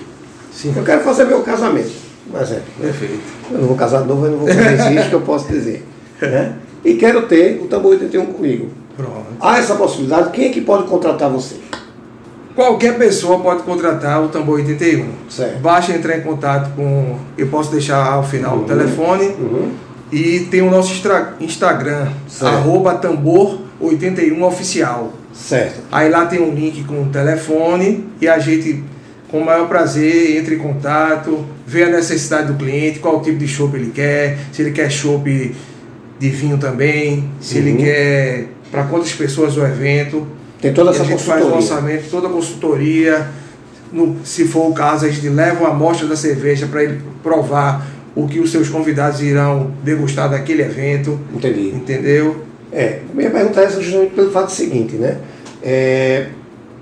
Sim, 0.54 0.74
eu 0.76 0.84
quero 0.84 1.04
fazer 1.04 1.26
meu 1.26 1.41
casamento, 1.41 1.91
por 2.32 2.41
exemplo. 2.41 2.63
né? 2.80 2.86
perfeito. 2.88 3.19
Eu 3.52 3.58
não 3.60 3.67
vou 3.67 3.76
casar 3.76 4.04
de 4.04 4.08
novo, 4.08 4.26
eu 4.26 4.32
não 4.32 4.38
vou 4.39 4.48
fazer 4.48 5.00
isso 5.00 5.10
que 5.10 5.15
eu 5.15 5.21
posso 5.21 5.48
dizer. 5.52 5.86
Né? 6.21 6.54
E 6.86 6.93
quero 6.93 7.24
ter 7.24 7.60
o 7.62 7.67
Tambor 7.67 7.91
81 7.93 8.28
comigo. 8.28 8.69
Pronto. 8.95 9.26
Há 9.41 9.58
essa 9.58 9.76
possibilidade, 9.76 10.30
quem 10.30 10.45
é 10.45 10.50
que 10.50 10.62
pode 10.62 10.88
contratar 10.88 11.30
você? 11.30 11.56
Qualquer 12.56 12.98
pessoa 12.98 13.39
pode 13.39 13.63
contratar 13.63 14.24
o 14.24 14.30
Tambor 14.30 14.60
81. 14.60 15.08
Certo. 15.28 15.60
Basta 15.60 15.91
entrar 15.91 16.17
em 16.17 16.21
contato 16.21 16.74
com. 16.76 17.17
Eu 17.38 17.48
posso 17.48 17.69
deixar 17.71 18.06
ao 18.06 18.24
final 18.24 18.60
o 18.60 18.63
telefone. 18.63 19.26
Uhum. 19.26 19.71
E 20.12 20.41
tem 20.52 20.62
o 20.62 20.69
nosso 20.69 20.93
Instagram, 21.41 22.08
Certo. 22.28 22.56
arroba 22.56 23.02
tambor81oficial. 23.02 25.12
Certo. 25.34 25.82
Aí 25.91 26.08
lá 26.10 26.28
tem 26.28 26.39
um 26.41 26.54
link 26.54 26.84
com 26.86 27.02
o 27.02 27.08
telefone 27.08 28.06
e 28.21 28.28
a 28.28 28.38
gente, 28.39 28.82
com 29.30 29.39
o 29.39 29.45
maior 29.45 29.67
prazer, 29.67 30.38
entra 30.38 30.54
em 30.54 30.60
contato, 30.60 31.43
vê 31.67 31.84
a 31.84 31.89
necessidade 31.89 32.48
do 32.48 32.54
cliente, 32.54 33.00
qual 33.00 33.21
tipo 33.21 33.39
de 33.39 33.48
chopp 33.48 33.76
ele 33.76 33.91
quer, 33.93 34.38
se 34.54 34.62
ele 34.62 34.71
quer 34.71 34.89
chopp 34.89 35.54
de 36.19 36.30
vinho 36.30 36.58
também, 36.58 37.30
se 37.41 37.58
ele 37.58 37.71
Uhum. 37.71 37.78
quer 37.78 38.47
para 38.71 38.84
quantas 38.84 39.13
pessoas 39.13 39.56
o 39.58 39.65
evento. 39.65 40.25
Tem 40.62 40.73
toda 40.73 40.91
essa 40.91 41.04
a 41.04 41.06
gente 41.06 41.21
faz 41.23 41.45
o 41.45 41.54
orçamento, 41.54 42.10
toda 42.10 42.28
a 42.28 42.32
consultoria. 42.32 43.28
No- 43.91 44.17
se 44.23 44.45
for 44.45 44.69
o 44.69 44.73
caso, 44.73 45.06
a 45.06 45.10
gente 45.10 45.28
leva 45.30 45.62
uma 45.62 45.69
amostra 45.69 46.08
da 46.08 46.15
cerveja 46.15 46.65
para 46.67 46.84
ele 46.84 47.01
provar 47.21 47.86
o 48.15 48.28
que 48.28 48.39
os 48.39 48.51
seus 48.51 48.69
convidados 48.69 49.21
irão 49.21 49.71
degustar 49.84 50.30
daquele 50.30 50.62
evento. 50.63 51.19
Entendi. 51.34 51.69
Entendeu? 51.69 52.43
É, 52.71 52.99
minha 53.13 53.30
pergunta 53.30 53.62
é 53.62 53.65
essa 53.65 53.82
justamente 53.82 54.13
pelo 54.13 54.32
fato 54.32 54.51
seguinte, 54.51 54.95
né? 54.95 55.17
É, 55.62 56.28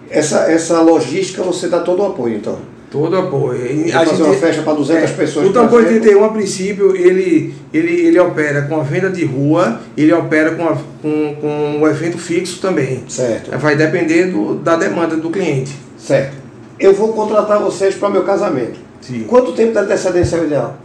essa, 0.10 0.52
essa 0.52 0.82
logística 0.82 1.42
você 1.44 1.68
dá 1.68 1.80
todo 1.80 2.02
o 2.04 2.06
apoio, 2.08 2.36
então. 2.38 2.58
Todo 2.94 3.18
apoio. 3.18 3.92
Vai 3.92 4.06
fazer 4.06 4.22
uma 4.22 4.36
festa 4.36 4.62
para 4.62 4.74
200 4.74 5.12
pessoas, 5.14 5.48
O 5.48 5.52
Tambor 5.52 5.70
por 5.70 5.82
exemplo? 5.82 6.10
81, 6.10 6.24
a 6.26 6.30
princípio, 6.30 6.96
ele, 6.96 7.52
ele, 7.74 7.92
ele 8.06 8.20
opera 8.20 8.62
com 8.62 8.80
a 8.80 8.84
venda 8.84 9.10
de 9.10 9.26
rua, 9.26 9.82
ele 9.98 10.14
opera 10.14 10.52
com, 10.52 10.62
a, 10.70 10.78
com, 11.02 11.36
com 11.42 11.82
o 11.82 11.88
evento 11.88 12.20
fixo 12.20 12.62
também. 12.62 13.04
Certo. 13.08 13.58
Vai 13.58 13.76
depender 13.76 14.28
do, 14.28 14.54
da 14.54 14.76
demanda 14.76 15.18
do 15.18 15.32
cliente. 15.32 15.76
Certo. 15.98 16.36
Eu 16.80 16.94
vou 16.94 17.14
contratar 17.14 17.60
vocês 17.60 17.96
para 17.96 18.12
meu 18.12 18.22
casamento. 18.22 18.80
Sim. 19.02 19.26
Quanto 19.28 19.54
tempo 19.54 19.72
de 19.72 19.80
antecedência 19.80 20.36
é 20.36 20.42
o 20.42 20.46
ideal? 20.46 20.78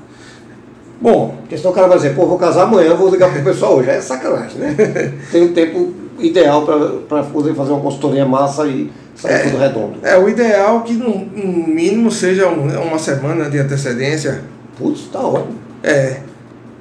Bom, 1.02 1.36
Porque 1.40 1.58
senão 1.58 1.72
o 1.72 1.74
cara 1.74 1.88
vai 1.88 1.98
dizer, 1.98 2.14
pô, 2.14 2.24
vou 2.24 2.38
casar 2.38 2.62
amanhã, 2.62 2.94
vou 2.94 3.10
ligar 3.10 3.30
pro 3.30 3.44
pessoal 3.44 3.76
hoje. 3.76 3.90
É 3.90 4.00
sacanagem, 4.00 4.58
né? 4.58 4.74
Tem 5.30 5.42
um 5.42 5.52
tempo 5.52 5.92
ideal 6.18 6.64
para 7.06 7.22
poder 7.24 7.54
fazer 7.54 7.72
uma 7.72 7.82
consultoria 7.82 8.24
massa 8.24 8.66
e 8.66 8.90
sair 9.20 9.50
tudo 9.50 9.58
redondo. 9.58 9.94
é 10.02 10.16
o 10.16 10.28
ideal 10.28 10.82
que 10.82 10.94
no, 10.94 11.24
no 11.26 11.66
mínimo 11.68 12.10
seja 12.10 12.48
um- 12.48 12.68
uma 12.82 12.98
semana 12.98 13.50
de 13.50 13.58
antecedência. 13.58 14.42
Putz, 14.78 15.08
tá 15.12 15.20
ótimo. 15.20 15.58
É. 15.82 16.18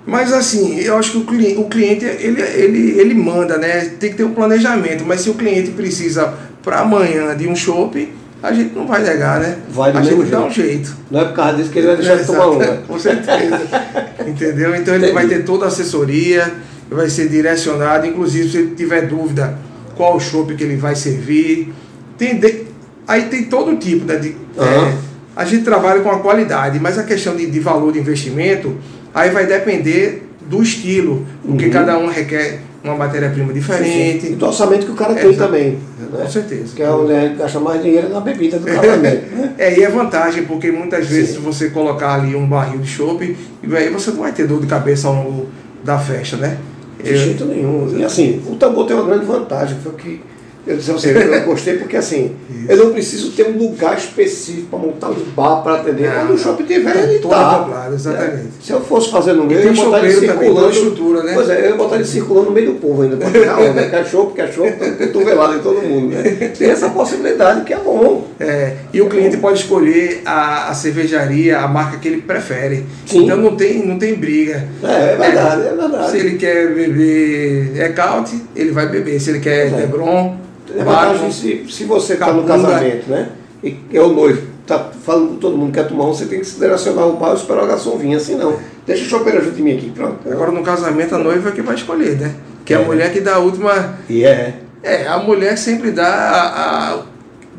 Mas 0.06 0.32
assim, 0.32 0.80
eu 0.80 0.96
acho 0.98 1.12
que 1.12 1.18
o 1.18 1.26
cliente, 1.26 1.58
o 1.60 1.66
cliente 1.66 2.06
ele, 2.06 2.42
ele, 2.42 3.00
ele 3.00 3.14
manda, 3.14 3.58
né? 3.58 3.82
Tem 4.00 4.10
que 4.12 4.16
ter 4.18 4.24
um 4.24 4.34
planejamento. 4.34 5.04
Mas 5.06 5.22
se 5.22 5.30
o 5.30 5.34
cliente 5.34 5.72
precisa 5.72 6.34
para 6.64 6.80
amanhã 6.80 7.36
de 7.36 7.48
um 7.48 7.56
chopp, 7.56 8.14
a 8.42 8.54
gente 8.54 8.74
não 8.74 8.88
vai 8.88 9.02
negar, 9.04 9.40
né? 9.42 9.58
Vai 9.70 9.92
do 9.92 9.98
a 9.98 10.02
mesmo 10.02 10.22
gente 10.22 10.32
dá 10.32 10.46
um 10.46 10.50
jeito. 10.52 10.96
Não 11.12 11.22
é 11.22 11.26
por 11.26 11.34
causa 11.34 11.58
disso 11.58 11.72
que 11.72 11.80
ele 11.80 11.88
vai 11.88 11.98
deixar 11.98 12.16
de 12.18 12.26
tomar 12.26 12.50
um, 12.52 12.58
né? 12.60 12.80
Com 12.88 12.98
certeza. 13.00 13.62
Entendeu? 14.26 14.76
Então 14.76 14.94
ele 14.96 15.06
Entendi. 15.08 15.14
vai 15.14 15.28
ter 15.28 15.44
toda 15.44 15.66
a 15.66 15.68
assessoria, 15.68 16.54
vai 16.90 17.10
ser 17.10 17.28
direcionado, 17.28 18.06
inclusive 18.08 18.50
se 18.50 18.58
ele 18.58 18.76
tiver 18.76 19.08
dúvida 19.08 19.58
qual 19.96 20.16
o 20.16 20.20
chopp 20.20 20.56
que 20.56 20.64
ele 20.64 20.78
vai 20.78 20.96
servir. 20.96 21.74
Tem 22.18 22.38
de- 22.40 22.66
Aí 23.08 23.24
tem 23.24 23.46
todo 23.46 23.76
tipo, 23.78 24.06
né? 24.06 24.18
De, 24.18 24.36
Aham. 24.58 24.88
é, 24.90 24.94
a 25.36 25.46
gente 25.46 25.64
trabalha 25.64 26.02
com 26.02 26.10
a 26.12 26.20
qualidade, 26.20 26.78
mas 26.80 26.98
a 26.98 27.04
questão 27.04 27.36
de, 27.36 27.46
de 27.50 27.60
valor 27.60 27.94
de 27.94 28.00
investimento, 28.00 28.76
aí 29.14 29.30
vai 29.30 29.46
depender 29.46 30.28
do 30.50 30.62
estilo, 30.62 31.26
porque 31.46 31.66
Uhum. 31.66 31.72
cada 31.72 31.98
um 31.98 32.08
requer 32.08 32.60
uma 32.84 32.96
matéria-prima 32.96 33.52
diferente. 33.54 34.28
E 34.28 34.36
do 34.36 34.46
orçamento 34.46 34.86
que 34.86 34.92
o 34.92 34.96
cara 34.96 35.14
tem 35.14 35.30
Exato. 35.30 35.38
também. 35.52 35.78
Com 36.12 36.18
Né? 36.18 36.28
certeza. 36.28 36.74
Que 36.76 36.84
é 36.84 36.90
onde 36.90 37.14
a 37.14 37.22
gente 37.22 37.36
gasta 37.38 37.60
mais 37.60 37.82
dinheiro 37.82 38.10
na 38.10 38.20
bebida 38.20 38.60
do 38.60 38.66
casamento. 38.66 39.02
né? 39.36 39.54
É, 39.58 39.78
e 39.80 39.84
é 39.84 39.90
vantagem, 39.90 40.44
porque 40.46 40.70
muitas 40.72 41.08
vezes 41.08 41.36
Sim. 41.36 41.42
você 41.42 41.70
colocar 41.70 42.14
ali 42.16 42.36
um 42.36 42.46
barril 42.48 42.80
de 42.80 42.88
chopp, 42.88 43.24
e 43.64 43.76
aí 43.76 43.90
você 43.90 44.12
não 44.12 44.20
vai 44.20 44.32
ter 44.34 44.46
dor 44.48 44.60
de 44.62 44.68
cabeça 44.68 45.08
ao 45.08 45.16
longo 45.16 45.48
da 45.84 45.98
festa, 45.98 46.36
né? 46.38 46.58
De 47.02 47.10
Eu- 47.12 47.18
jeito 47.18 47.46
nenhum. 47.46 47.94
E 47.98 48.04
assim, 48.04 48.42
o 48.48 48.56
tambor 48.56 48.86
tem 48.86 48.96
uma 48.98 49.06
grande 49.06 49.26
vantagem, 49.26 49.78
foi 49.84 49.94
que 49.94 50.22
eu 50.68 50.78
disse 50.78 50.92
a 50.92 50.94
você, 50.94 51.12
eu 51.12 51.42
gostei 51.46 51.78
porque 51.78 51.96
assim, 51.98 52.36
eu 52.68 52.78
não 52.78 52.92
preciso 52.92 53.32
ter 53.32 53.48
um 53.48 53.58
lugar 53.58 53.98
específico 53.98 54.68
para 54.70 54.80
montar 54.80 55.10
um 55.10 55.16
bar 55.36 55.62
para 55.64 55.76
atender. 55.76 56.12
Quando 56.12 56.34
o 56.34 56.38
shopping 56.38 56.64
tiver, 56.66 56.94
Tá 56.94 57.00
ele 57.04 57.20
tá. 57.20 57.52
acoplado, 57.56 57.96
exatamente. 57.96 58.34
né? 58.36 58.44
Se 58.62 58.72
eu 58.72 58.82
fosse 58.82 59.10
fazer 59.12 59.34
no 59.34 59.46
meio, 59.46 59.60
eu 59.62 59.74
ia 59.74 59.84
botar 59.84 60.00
ele 60.00 60.14
circulando. 60.14 60.56
toda 60.56 60.72
estrutura, 60.74 61.24
né? 61.24 61.32
Pois 61.34 61.50
é, 61.50 61.60
eu 61.62 61.70
ia 61.70 61.76
botar 61.76 61.96
ele 61.96 62.06
circulando 62.06 62.46
no 62.48 62.52
meio 62.52 62.74
do 62.74 62.80
povo 62.80 63.02
ainda, 63.04 63.18
tirar 63.32 63.60
onda. 63.60 64.06
Chopp, 64.06 64.34
quer 64.36 64.52
chopp, 64.54 64.72
cotovelado 64.98 65.56
em 65.56 65.60
todo 65.60 65.82
mundo. 65.82 66.14
Né? 66.16 66.52
Tem 66.58 66.70
essa 66.70 66.90
possibilidade 66.90 67.62
que 67.64 67.74
é 67.74 67.78
bom. 67.78 68.28
É, 68.40 68.74
e 68.94 69.02
o 69.02 69.10
cliente 69.10 69.38
pode 69.38 69.60
escolher 69.60 70.22
a, 70.26 70.70
a 70.70 70.74
cervejaria, 70.74 71.60
a 71.60 71.68
marca 71.68 71.98
que 71.98 72.08
ele 72.08 72.22
prefere. 72.22 72.86
Sim. 73.06 73.24
Então 73.26 73.38
não 73.38 73.56
tem, 73.56 73.86
não 73.86 73.98
tem 73.98 74.16
briga. 74.16 74.68
É, 74.84 75.14
é 75.14 75.16
verdade, 75.18 75.62
é, 75.68 75.74
verdade. 75.76 76.12
Se 76.12 76.18
ele 76.18 76.38
quer 76.38 76.74
beber 76.74 77.82
Ecaute, 77.82 78.42
ele 78.56 78.72
vai 78.72 78.88
beber. 78.88 79.20
Se 79.20 79.30
ele 79.32 79.40
quer 79.40 79.68
É. 79.68 79.76
Lebron, 79.78 80.38
É 80.76 80.84
vantagem 80.84 81.32
se, 81.32 81.66
se 81.70 81.84
você 81.86 82.14
está 82.14 82.32
no 82.34 82.44
casamento, 82.44 83.10
né? 83.10 83.30
E 83.64 83.76
é 83.94 84.02
o 84.02 84.10
noivo, 84.10 84.42
tá 84.66 84.90
falando 85.04 85.30
com 85.30 85.36
todo 85.38 85.58
mundo 85.58 85.72
que 85.72 85.80
quer 85.82 85.88
tomar 85.88 86.06
um, 86.06 86.14
você 86.14 86.26
tem 86.26 86.40
que 86.40 86.46
se 86.46 86.60
direcionar 86.60 87.06
o 87.08 87.14
bar 87.14 87.32
e 87.32 87.36
esperar 87.36 87.64
o 87.64 87.68
garçom 87.68 87.98
vir, 87.98 88.16
assim 88.16 88.36
não. 88.36 88.58
Deixa 88.86 89.04
o 89.04 89.08
chopeiro 89.08 89.44
junto 89.44 89.56
de 89.56 89.62
mim 89.62 89.76
aqui, 89.76 89.90
pronto. 89.90 90.18
Agora 90.32 90.52
no 90.52 90.62
casamento 90.64 91.16
a 91.16 91.18
noiva 91.18 91.50
é 91.50 91.52
que 91.52 91.62
vai 91.62 91.76
escolher, 91.76 92.18
né? 92.20 92.36
Que 92.66 92.74
é 92.74 92.78
a 92.78 92.82
É. 92.82 92.86
mulher 92.86 93.12
que 93.12 93.20
dá 93.22 93.36
a 93.36 93.40
última. 93.40 93.96
E 94.10 94.24
é, 94.24 94.54
É, 94.84 95.08
a 95.08 95.18
mulher 95.18 95.58
sempre 95.58 95.92
dá 95.92 96.06
a, 96.08 96.94
a- 96.94 97.00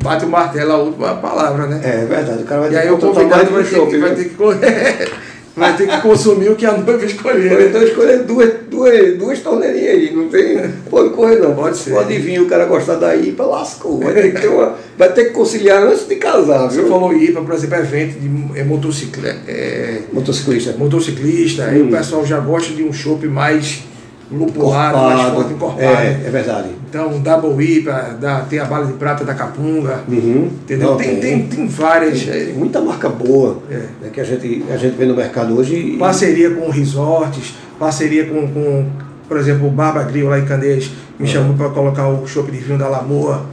bate 0.03 0.25
o 0.25 0.29
martelo, 0.29 0.73
a 0.73 0.77
última 0.79 1.14
palavra, 1.16 1.66
né? 1.66 1.81
é 1.83 2.05
verdade. 2.05 2.42
O 2.42 2.47
cara 2.47 2.61
vai 2.61 2.71
E 2.71 2.73
ter 2.75 2.79
aí 2.79 2.87
que 2.87 2.92
o 2.94 2.99
convidado 2.99 3.51
vai 3.51 3.64
ter, 3.64 3.99
vai, 4.01 4.14
ter 4.14 4.25
que, 4.25 4.35
co- 4.37 4.55
vai 5.57 5.77
ter 5.77 5.88
que 5.88 6.01
consumir 6.01 6.49
o 6.51 6.55
que 6.57 6.64
a 6.64 6.73
noiva 6.73 7.05
escolher. 7.05 7.59
Né? 7.59 7.66
então 7.66 7.83
escolher 7.83 8.23
duas, 8.23 8.51
duas, 8.79 9.19
duas 9.19 9.41
torneirinhas 9.41 9.95
aí, 9.95 10.12
não 10.14 10.29
tem. 10.29 10.59
Pode 10.91 11.11
correr 11.11 11.37
não. 11.37 11.55
Pode 11.55 11.77
ser. 11.77 11.91
Pode 11.93 12.19
vir, 12.19 12.41
o 12.41 12.47
cara 12.47 12.64
gostar 12.67 12.95
da 12.97 13.14
IPA, 13.17 13.45
lascou. 13.45 13.99
Vai 14.01 14.14
ter 14.14 14.33
que, 14.35 14.41
ter 14.41 14.49
uma, 14.49 14.75
vai 14.97 15.12
ter 15.12 15.25
que 15.25 15.31
conciliar 15.31 15.83
antes 15.83 16.07
de 16.07 16.17
casar, 16.17 16.71
Você 16.71 16.81
viu? 16.81 16.88
falou 16.88 17.12
IPA, 17.12 17.43
por 17.43 17.55
exemplo, 17.55 17.77
evento 17.79 18.19
de 18.19 18.59
é, 18.61 18.64
motocicleta, 18.64 19.41
é, 19.49 20.01
Motociclista. 20.12 20.73
motociclista, 20.79 21.64
aí 21.64 21.83
Hum. 21.83 21.88
o 21.88 21.91
pessoal 21.91 22.25
já 22.25 22.38
gosta 22.38 22.73
de 22.75 22.83
um 22.83 22.93
chopp 22.93 23.27
mais 23.27 23.83
lupulado, 24.31 24.99
mais 24.99 25.33
forte, 25.35 25.53
encorpado. 25.55 25.83
É, 25.83 26.23
é 26.27 26.31
verdade. 26.31 26.69
Então, 26.88 27.19
Double 27.21 27.64
IPA, 27.64 28.17
da, 28.21 28.41
tem 28.41 28.59
a 28.59 28.64
bala 28.64 28.87
de 28.87 28.93
prata 28.95 29.25
da 29.25 29.35
Capunga, 29.35 30.01
Uhum. 30.09 30.51
entendeu? 30.62 30.91
Não, 30.91 30.97
tem, 30.97 31.17
tem, 31.21 31.47
tem 31.47 31.67
várias. 31.67 32.23
Tem 32.23 32.51
é, 32.51 32.53
muita 32.55 32.81
marca 32.81 33.09
boa 33.09 33.59
É. 33.71 33.75
né, 33.75 34.11
que 34.12 34.21
a 34.21 34.25
gente, 34.25 34.64
a 34.71 34.77
gente 34.77 34.97
vê 34.97 35.07
no 35.07 35.14
mercado 35.14 35.57
hoje. 35.57 35.75
e- 35.75 35.99
parceria 35.99 36.51
com 36.51 36.69
resorts, 36.71 37.55
parceria 37.79 38.27
com, 38.27 38.47
com 38.49 38.87
por 39.29 39.37
exemplo, 39.37 39.67
o 39.67 39.71
Barba 39.71 40.03
Grill 40.05 40.29
lá 40.29 40.38
em 40.38 40.45
Candeias 40.47 40.91
me 41.19 41.27
Ah. 41.29 41.33
chamou 41.33 41.55
para 41.55 41.69
colocar 41.71 42.09
o 42.09 42.27
chopp 42.27 42.51
de 42.51 42.59
vinho 42.59 42.79
da 42.79 42.88
Lamoa. 42.88 43.45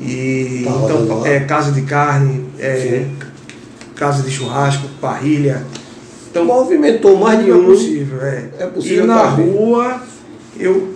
E 0.00 0.62
Tá 0.64 0.70
então 0.84 1.26
é 1.26 1.40
casa 1.40 1.72
de 1.72 1.82
carne, 1.82 2.46
é, 2.58 2.76
Sim. 2.76 3.12
casa 3.94 4.22
de 4.22 4.30
churrasco, 4.30 4.86
parrilha. 5.00 5.62
Então 6.30 6.44
movimentou 6.44 7.16
mais 7.16 7.44
de 7.44 7.50
é 7.50 7.54
um. 7.54 7.64
possível, 7.64 8.22
é. 8.22 8.44
É 8.58 8.66
possível 8.66 9.04
e 9.04 9.06
na 9.06 9.18
fazer. 9.18 9.42
rua, 9.42 10.02
eu. 10.58 10.94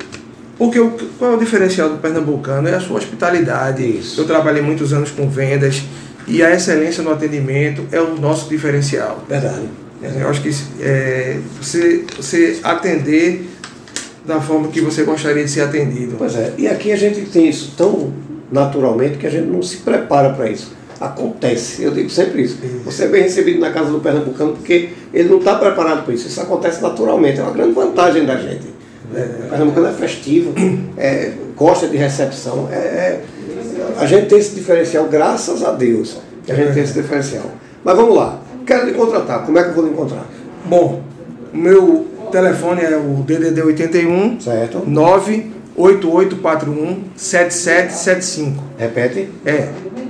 Porque 0.57 0.79
o, 0.79 0.93
qual 1.19 1.33
é 1.33 1.35
o 1.35 1.39
diferencial 1.39 1.91
do 1.91 1.97
pernambucano? 1.99 2.69
É 2.69 2.75
a 2.75 2.81
sua 2.81 2.99
hospitalidade. 2.99 3.85
Isso. 3.85 4.21
Eu 4.21 4.25
trabalhei 4.27 4.63
muitos 4.63 4.93
anos 4.93 5.11
com 5.11 5.29
vendas 5.29 5.83
e 6.29 6.43
a 6.43 6.55
excelência 6.55 7.03
no 7.03 7.11
atendimento 7.11 7.85
é 7.91 8.01
o 8.01 8.15
nosso 8.15 8.49
diferencial. 8.49 9.25
Verdade. 9.29 9.69
É, 10.03 10.23
Eu 10.23 10.29
acho 10.29 10.43
que 10.43 10.51
é, 10.81 11.39
você, 11.61 12.05
você 12.17 12.61
atender 12.63 13.49
da 14.25 14.41
forma 14.41 14.69
que 14.69 14.81
você 14.81 15.03
gostaria 15.03 15.45
de 15.45 15.51
ser 15.51 15.63
atendido. 15.63 16.15
Pois 16.17 16.35
é. 16.37 16.53
E 16.57 16.69
aqui 16.69 16.93
a 16.93 16.97
gente 16.97 17.23
tem 17.23 17.49
isso 17.49 17.75
tão 17.77 18.13
naturalmente 18.51 19.19
que 19.19 19.27
a 19.27 19.31
gente 19.31 19.47
não 19.49 19.63
se 19.63 19.79
prepara 19.79 20.31
para 20.31 20.49
isso. 20.51 20.73
Acontece, 21.01 21.83
eu 21.83 21.91
digo 21.91 22.09
sempre 22.11 22.43
isso. 22.43 22.59
Você 22.85 23.05
é 23.05 23.09
bem 23.09 23.23
recebido 23.23 23.59
na 23.61 23.71
casa 23.73 23.91
do 23.91 24.01
pernambucano 24.01 24.53
porque 24.53 24.91
ele 25.13 25.29
não 25.29 25.39
está 25.39 25.57
preparado 25.57 26.05
para 26.05 26.15
isso. 26.15 26.29
Isso 26.29 26.41
acontece 26.41 26.83
naturalmente. 26.83 27.41
É 27.41 27.43
uma 27.43 27.53
grande 27.53 27.73
vantagem 27.73 28.25
da 28.25 28.37
gente. 28.37 28.73
É, 29.15 29.21
o 29.47 29.51
pernambucano 29.51 29.87
é 29.89 29.93
festivo, 29.93 30.53
é, 30.97 31.33
gosta 31.57 31.87
de 31.89 31.97
recepção. 31.97 32.69
É, 32.71 32.77
é- 32.77 33.25
a 33.99 34.07
gente 34.07 34.27
tem 34.29 34.39
esse 34.39 34.55
diferencial, 34.55 35.07
graças 35.07 35.63
a 35.63 35.73
Deus. 35.73 36.19
que 36.45 36.53
A 36.53 36.55
gente 36.55 36.75
tem 36.75 36.83
esse 36.83 36.95
diferencial. 36.95 37.45
Mas 37.85 37.97
vamos 37.97 38.17
lá. 38.17 38.41
Quero 38.67 38.87
lhe 38.87 38.93
contratar. 38.93 39.45
Como 39.45 39.59
é 39.59 39.63
que 39.63 39.71
eu 39.71 39.75
vou 39.75 39.85
lhe 39.85 39.91
encontrar? 39.91 40.27
Bom, 40.65 41.03
o 41.53 41.57
meu 41.57 42.07
telefone 42.33 42.83
é 42.83 42.97
o 42.97 43.23
DDD 43.23 43.63
81 43.63 44.41
Certo? 44.41 44.83
98841 45.77 47.05
7775. 47.17 48.63
Repete. 48.79 49.29
É 49.45 49.69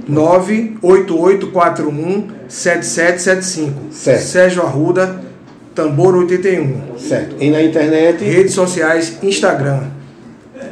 98841 0.08 2.28
7775. 2.48 3.72
Certo. 3.90 4.22
Sérgio 4.22 4.62
Arruda, 4.62 5.22
Tambor 5.74 6.14
81. 6.16 6.98
Certo. 6.98 7.36
E 7.40 7.50
na 7.50 7.62
internet. 7.62 8.22
Redes 8.22 8.52
sociais, 8.54 9.18
Instagram, 9.22 9.84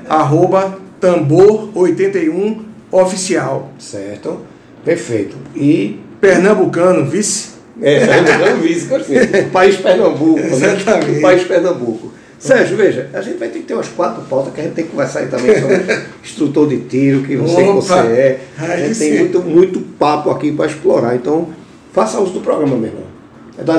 arroba 0.09 0.79
Tambor 1.01 1.71
81 1.75 2.63
Oficial. 2.91 3.71
Certo. 3.79 4.41
Perfeito. 4.85 5.37
E 5.57 5.99
Pernambucano, 6.21 7.07
vice? 7.07 7.53
É, 7.81 8.07
Pernambucano 8.07 8.57
vice, 8.59 8.89
País 9.51 9.77
Pernambuco. 9.77 10.39
Né? 10.39 10.47
Exatamente. 10.47 11.21
País 11.21 11.45
Pernambuco. 11.45 12.12
Sérgio, 12.43 12.77
veja, 12.77 13.09
a 13.15 13.21
gente 13.21 13.39
vai 13.39 13.49
ter 13.51 13.61
que 13.61 13.67
ter 13.67 13.75
umas 13.75 13.87
quatro 13.87 14.21
pautas 14.23 14.53
que 14.53 14.61
a 14.61 14.65
gente 14.65 14.73
tem 14.73 14.85
que 14.85 14.91
conversar 14.91 15.21
aí 15.21 15.29
também 15.29 15.61
sobre 15.61 15.77
instrutor 16.25 16.69
de 16.69 16.79
tiro, 16.79 17.23
que 17.23 17.37
você, 17.37 17.63
que 17.63 17.71
você 17.71 17.95
é. 17.95 18.41
A 18.59 18.77
gente 18.77 18.99
tem 18.99 19.19
muito, 19.21 19.41
muito 19.43 19.81
papo 19.97 20.29
aqui 20.29 20.51
para 20.51 20.67
explorar. 20.67 21.15
Então, 21.15 21.51
faça 21.93 22.19
uso 22.19 22.33
do 22.33 22.41
programa, 22.41 22.77
meu 22.77 22.89
irmão. 22.89 23.05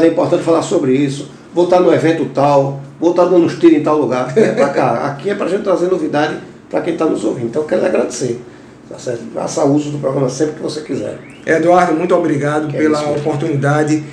É 0.02 0.08
importante 0.08 0.44
falar 0.44 0.62
sobre 0.62 0.94
isso. 0.94 1.30
Vou 1.54 1.66
estar 1.66 1.82
no 1.82 1.94
evento 1.94 2.24
tal, 2.34 2.80
vou 3.02 3.12
estar 3.12 3.26
dando 3.26 3.44
uns 3.44 3.60
tiros 3.60 3.78
em 3.78 3.84
tal 3.84 3.98
lugar. 3.98 4.32
É 4.38 4.54
pra 4.54 4.70
cá. 4.70 5.08
Aqui 5.12 5.30
é 5.30 5.36
para 5.36 5.48
a 5.48 5.50
gente 5.50 5.64
trazer 5.64 5.88
novidade 5.88 6.38
para 6.70 6.80
quem 6.80 6.94
está 6.94 7.06
nos 7.06 7.26
ouvindo. 7.26 7.48
Então, 7.48 7.64
eu 7.64 7.68
quero 7.68 7.82
lhe 7.82 7.88
agradecer. 7.88 8.40
Tá 8.88 8.98
certo? 8.98 9.24
Faça 9.34 9.66
uso 9.66 9.90
do 9.90 9.98
programa 9.98 10.30
sempre 10.30 10.56
que 10.56 10.62
você 10.62 10.80
quiser. 10.80 11.18
Eduardo, 11.46 11.94
muito 11.96 12.16
obrigado 12.16 12.68
que 12.68 12.78
pela 12.78 12.98
é 12.98 13.02
isso, 13.02 13.20
oportunidade 13.20 14.04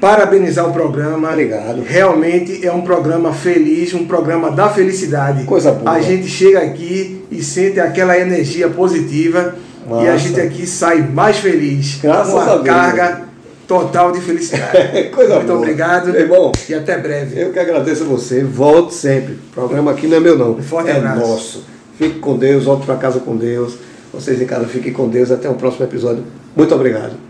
parabenizar 0.00 0.68
o 0.68 0.72
programa. 0.72 1.30
Obrigado. 1.30 1.82
Realmente 1.82 2.64
é 2.66 2.72
um 2.72 2.82
programa 2.82 3.32
feliz, 3.32 3.94
um 3.94 4.06
programa 4.06 4.50
da 4.50 4.68
felicidade. 4.68 5.44
Coisa 5.44 5.72
boa. 5.72 5.90
A 5.90 6.00
gente 6.00 6.26
chega 6.26 6.60
aqui 6.60 7.24
e 7.30 7.42
sente 7.42 7.80
aquela 7.80 8.18
energia 8.18 8.68
positiva 8.68 9.54
Massa. 9.88 10.04
e 10.04 10.08
a 10.08 10.16
gente 10.16 10.40
aqui 10.40 10.66
sai 10.66 11.02
mais 11.02 11.38
feliz. 11.38 11.98
Graças 12.00 12.32
com 12.32 12.38
a, 12.38 12.54
a 12.54 12.62
carga 12.62 13.28
total 13.66 14.12
de 14.12 14.20
felicidade. 14.20 15.10
Coisa 15.14 15.34
Muito 15.34 15.46
boa. 15.48 15.58
obrigado. 15.58 16.16
Irmão, 16.16 16.52
e 16.68 16.74
até 16.74 16.96
breve. 16.96 17.40
Eu 17.40 17.52
que 17.52 17.58
agradeço 17.58 18.04
a 18.04 18.06
você. 18.06 18.42
Volte 18.42 18.94
sempre. 18.94 19.34
O 19.34 19.54
programa 19.54 19.90
aqui 19.90 20.06
não 20.06 20.16
é 20.16 20.20
meu 20.20 20.38
não. 20.38 20.52
Um 20.52 20.62
forte 20.62 20.90
é 20.90 20.96
abraço. 20.96 21.20
nosso. 21.20 21.64
Fique 21.98 22.20
com 22.20 22.36
Deus, 22.36 22.64
volte 22.64 22.86
para 22.86 22.96
casa 22.96 23.20
com 23.20 23.36
Deus. 23.36 23.76
Vocês 24.12 24.40
em 24.40 24.46
casa 24.46 24.66
fiquem 24.66 24.92
com 24.92 25.08
Deus. 25.08 25.30
Até 25.30 25.48
o 25.50 25.54
próximo 25.54 25.84
episódio. 25.84 26.24
Muito 26.56 26.74
obrigado. 26.74 27.27